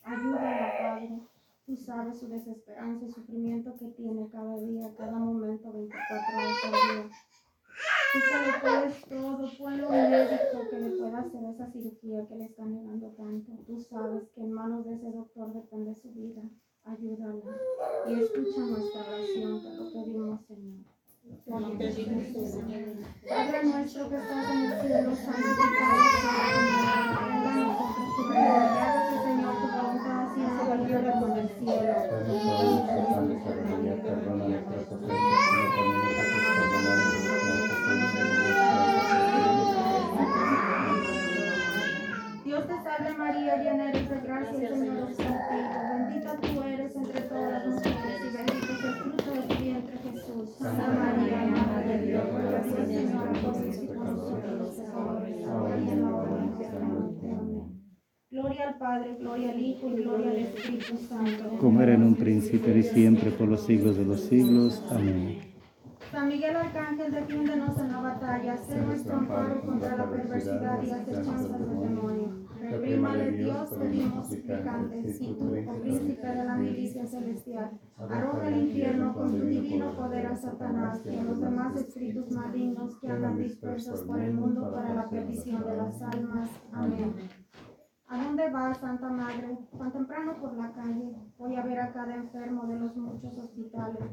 Ayúdala, 0.04 0.74
Padre 0.82 1.20
Tú 1.66 1.76
sabes 1.76 2.20
su 2.20 2.28
desesperanza 2.28 3.06
y 3.06 3.12
sufrimiento 3.12 3.76
que 3.80 3.88
tiene 3.88 4.30
cada 4.32 4.56
día, 4.58 4.94
cada 4.96 5.18
momento, 5.18 5.72
24 5.72 6.38
horas 6.38 6.64
al 6.64 6.72
día. 6.72 7.10
Tú 8.14 8.20
que 8.30 8.38
le 8.46 8.54
puedes 8.62 9.02
todo, 9.06 9.90
un 9.90 10.12
médico 10.12 10.70
que 10.70 10.80
le 10.80 10.90
pueda 10.92 11.20
hacer 11.20 11.44
esa 11.46 11.72
cirugía 11.72 12.28
que 12.28 12.36
le 12.36 12.46
está 12.46 12.66
negando 12.66 13.08
tanto. 13.18 13.52
Tú 13.66 13.80
sabes 13.80 14.30
que 14.36 14.42
en 14.42 14.54
manos 14.54 14.86
de 14.86 14.94
ese 14.94 15.10
doctor 15.10 15.54
depende 15.54 15.96
su 15.96 16.12
vida. 16.12 16.44
Ayúdala 16.84 17.42
y 18.08 18.14
escucha 18.22 18.60
nuestra 18.60 19.02
oración, 19.02 19.64
te 19.64 19.76
lo 19.76 19.92
pedimos, 19.92 20.42
Señor. 20.46 20.86
Padre 23.28 23.64
nuestro 23.64 24.10
que 24.10 24.16
estás 24.18 24.50
en 24.52 24.60
el 24.66 24.82
cielo, 24.82 25.16
santificado 25.16 26.04
sea 26.22 26.38
tu 26.54 26.60
nombre. 27.26 27.60
Venga. 28.30 28.86
Señor, 29.24 29.54
tu 29.56 29.68
voluntad 29.68 30.18
así 30.26 30.42
en 30.42 30.70
la 30.70 30.78
tierra 30.86 31.12
como 31.20 31.34
en 31.34 31.40
el 31.40 31.50
cielo. 31.50 31.94
Perdona 34.04 34.46
nuestras 34.46 34.92
ofensas, 34.92 35.26
Dios 42.44 42.68
te 42.68 42.76
salve 42.84 43.14
María, 43.18 43.56
llena 43.58 43.90
eres 43.90 44.05
Padre, 58.96 59.18
gloria 59.20 59.52
al 59.52 59.60
Hijo 59.60 59.90
y 59.90 59.96
gloria 59.96 60.32
al 60.32 60.38
Espíritu 60.38 60.98
Santo. 61.10 61.58
Como 61.60 61.82
era 61.82 61.96
en 61.96 62.04
un 62.04 62.16
principio 62.16 62.78
y 62.78 62.84
siempre 62.84 63.30
por 63.32 63.50
los 63.50 63.66
siglos 63.66 63.98
de 63.98 64.06
los 64.06 64.22
siglos. 64.22 64.82
Amén. 64.90 65.40
San 66.12 66.30
Miguel 66.30 66.56
Arcángel, 66.56 67.12
defiéndenos 67.12 67.78
en 67.78 67.92
la 67.92 68.00
batalla, 68.00 68.56
sé 68.56 68.80
nuestro 68.80 69.18
amparo 69.18 69.62
contra 69.66 69.98
la 69.98 70.10
perversidad 70.10 70.82
y 70.82 70.86
las 70.86 71.08
hechanzas 71.10 71.60
del 71.60 71.80
demonio. 71.80 72.48
Reprímale 72.62 73.32
Dios, 73.32 73.70
pedimos 73.78 74.30
suplicantes, 74.30 75.22
y 75.22 75.34
tú, 75.34 75.54
oh 75.68 75.82
príncipe 75.82 76.28
de 76.28 76.46
la 76.46 76.56
milicia 76.56 77.06
celestial, 77.06 77.72
arroja 77.98 78.48
al 78.48 78.58
infierno 78.58 79.14
con 79.14 79.28
tu 79.28 79.46
divino 79.46 79.94
poder 79.94 80.28
a 80.28 80.36
Satanás 80.38 81.02
y 81.06 81.18
a 81.18 81.24
los 81.24 81.42
demás 81.42 81.76
espíritus 81.76 82.32
malignos 82.32 82.98
que 83.00 83.08
andan 83.08 83.38
dispersos 83.38 84.04
por 84.04 84.22
el 84.22 84.34
mundo 84.34 84.72
para 84.74 84.94
la 84.94 85.10
perdición 85.10 85.66
de 85.66 85.76
las 85.76 86.02
almas. 86.02 86.50
Amén. 86.72 87.45
¿A 88.08 88.24
dónde 88.24 88.50
vas, 88.52 88.78
Santa 88.78 89.10
Madre? 89.10 89.58
Tan 89.78 89.92
temprano 89.92 90.36
por 90.40 90.54
la 90.54 90.72
calle. 90.74 91.16
Voy 91.40 91.56
a 91.56 91.64
ver 91.64 91.80
a 91.80 91.92
cada 91.92 92.16
enfermo 92.16 92.68
de 92.68 92.80
los 92.80 92.96
muchos 92.96 93.36
hospitales 93.36 94.04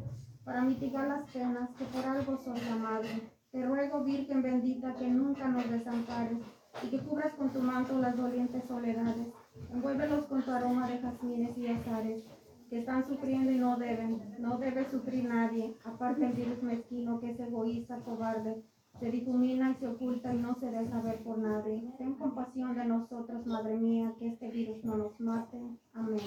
para 0.45 0.63
mitigar 0.63 1.09
las 1.09 1.31
penas 1.31 1.69
que 1.77 1.85
por 1.85 2.05
algo 2.07 2.39
soy 2.39 2.59
la 2.71 2.77
madre. 2.77 3.31
Te 3.51 3.67
ruego, 3.67 4.03
Virgen 4.03 4.41
bendita, 4.41 4.95
que 4.95 5.09
nunca 5.09 5.47
nos 5.49 5.71
desampares 5.71 6.39
y 6.83 6.89
que 6.89 7.01
cubras 7.01 7.35
con 7.35 7.51
tu 7.51 7.61
manto 7.61 7.99
las 7.99 8.17
dolientes 8.17 8.65
soledades. 8.65 9.29
Envuélvelos 9.71 10.25
con 10.25 10.43
tu 10.43 10.51
aroma 10.51 10.89
de 10.89 10.99
jazmines 10.99 11.59
y 11.59 11.67
azares, 11.69 12.25
que 12.71 12.79
están 12.79 13.05
sufriendo 13.07 13.53
y 13.53 13.59
no 13.59 13.77
deben, 13.77 14.37
no 14.39 14.57
debe 14.57 14.89
sufrir 14.91 15.29
nadie, 15.29 15.77
aparte 15.85 16.25
el 16.25 16.33
virus 16.33 16.63
mezquino 16.63 17.21
que 17.21 17.33
es 17.33 17.41
egoísta, 17.41 17.99
cobarde, 17.99 18.65
se 19.03 19.11
difumina 19.11 19.73
y 19.73 19.75
se 19.81 19.89
oculta 19.89 20.33
y 20.33 20.39
no 20.39 20.55
se 20.61 20.71
deja 20.71 21.01
ver 21.01 21.19
por 21.25 21.37
nadie. 21.37 21.83
Ten 21.99 22.15
compasión 22.15 22.77
de 22.77 22.85
nosotros, 22.85 23.45
Madre 23.47 23.77
mía, 23.77 24.15
que 24.17 24.29
este 24.29 24.49
virus 24.49 24.85
no 24.85 24.97
nos 24.97 25.19
mate. 25.19 25.59
Amén. 25.93 26.21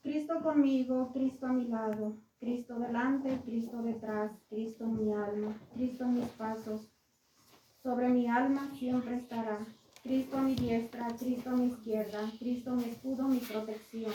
Cristo 0.00 0.40
conmigo, 0.44 1.10
Cristo 1.12 1.46
a 1.46 1.52
mi 1.52 1.66
lado, 1.66 2.18
Cristo 2.38 2.78
delante, 2.78 3.36
Cristo 3.44 3.82
detrás, 3.82 4.30
Cristo 4.48 4.84
en 4.84 5.04
mi 5.04 5.12
alma, 5.12 5.52
Cristo 5.74 6.04
en 6.04 6.14
mis 6.14 6.28
pasos. 6.38 6.88
Sobre 7.82 8.08
mi 8.10 8.28
alma 8.28 8.70
siempre 8.78 9.16
estará. 9.16 9.58
Cristo 10.04 10.38
a 10.38 10.42
mi 10.42 10.54
diestra, 10.54 11.08
Cristo 11.18 11.50
a 11.50 11.56
mi 11.56 11.66
izquierda, 11.66 12.30
Cristo 12.38 12.76
mi 12.76 12.84
escudo, 12.84 13.26
mi 13.26 13.38
protección. 13.38 14.12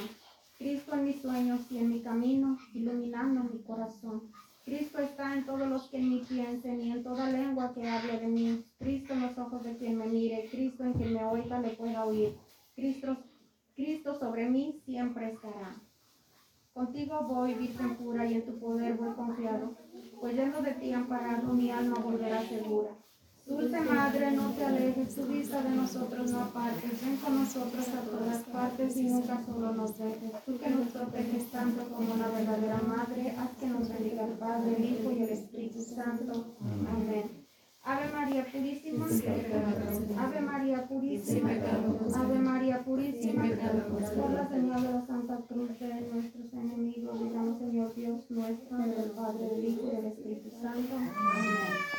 Cristo 0.58 0.94
en 0.94 1.04
mis 1.04 1.22
sueños 1.22 1.70
y 1.70 1.80
en 1.80 1.90
mi 1.90 2.02
camino, 2.02 2.58
iluminando 2.74 3.44
mi 3.44 3.60
corazón. 3.62 4.32
Cristo 4.70 4.99
está 4.99 5.34
en 5.34 5.47
todos 5.47 5.67
los 5.67 5.89
que 5.89 5.97
en 5.97 6.09
mí 6.09 6.22
piensen 6.30 6.80
y 6.80 6.91
en 6.91 7.03
toda 7.03 7.28
lengua 7.32 7.74
que 7.74 7.89
hable 7.89 8.20
de 8.20 8.28
mí. 8.28 8.63
Cristo 8.78 9.13
en 9.13 9.22
los 9.24 9.36
ojos 9.39 9.63
de 9.63 9.76
quien 9.76 9.97
me 9.97 10.05
mire, 10.05 10.47
Cristo 10.51 10.84
en 10.84 10.93
quien 10.93 11.15
me 11.15 11.26
oiga 11.26 11.59
le 11.59 11.70
pueda 11.70 12.05
oír. 12.05 12.38
Cristo 12.76 13.17
Cristo 13.74 14.13
sobre 14.13 14.47
mí 14.47 14.80
siempre 14.86 15.32
estará. 15.32 15.74
Contigo 16.72 17.24
voy, 17.28 17.55
Virgen 17.55 17.95
pura, 17.95 18.28
y 18.28 18.36
en 18.36 18.45
tu 18.45 18.59
poder 18.59 18.93
voy 18.93 19.15
confiado, 19.15 19.76
pues 20.20 20.36
lleno 20.36 20.61
de 20.61 20.74
ti 20.74 20.93
amparado 20.93 21.51
mi 21.51 21.72
alma 21.72 21.97
volverá 21.97 22.43
segura. 22.43 22.91
Dulce 23.50 23.82
Madre, 23.82 24.32
no 24.32 24.52
te 24.52 24.64
alejes, 24.64 25.16
tu 25.16 25.24
vista 25.24 25.60
de 25.64 25.72
nosotros 25.72 26.32
no 26.32 26.41
apartes, 26.41 27.04
ven 27.04 27.18
con 27.18 27.36
nosotros 27.36 27.88
a 27.88 28.02
todas 28.02 28.43
partes 28.43 28.95
y 28.97 29.04
nunca 29.06 29.43
solo 29.43 29.74
nos 29.74 29.97
dejes. 29.97 30.32
Tú 30.45 30.60
que 30.60 30.70
nos 30.70 30.88
proteges 30.89 31.50
tanto 31.50 31.84
como 31.89 32.14
una 32.14 32.28
verdadera 32.28 32.80
madre, 32.88 33.36
haz 33.39 33.50
que 33.60 33.66
nos 33.66 33.89
bendiga 33.89 34.26
el 34.26 34.34
Padre, 34.34 34.76
el 34.78 34.86
Hijo 34.86 35.12
y 35.12 35.24
el 35.24 35.30
Espíritu 35.30 35.82
Santo. 35.82 36.58
Amén. 36.62 37.47
Ave 37.82 38.12
María 38.14 38.45
Purísima, 38.45 39.08
Ave 40.20 40.41
María 40.41 40.88
Purísima, 40.88 41.50
Ave 42.16 42.39
María 42.39 42.84
Purísima, 42.84 43.43
por 44.16 44.32
la 44.32 44.47
señal 44.47 44.84
de 44.84 44.91
la 44.93 45.06
Santa 45.08 45.38
Cruz 45.47 45.80
de 45.80 46.02
nuestros 46.14 46.54
enemigos, 46.54 47.24
digamos 47.24 47.58
Señor 47.58 47.95
Dios 47.95 48.30
nuestro, 48.30 48.78
del 48.78 49.12
Padre, 49.12 49.47
del 49.47 49.66
Hijo 49.66 49.88
y 49.88 49.95
del 49.95 50.06
Espíritu 50.06 50.52
Santo. 50.52 50.95
Amén. 50.95 51.99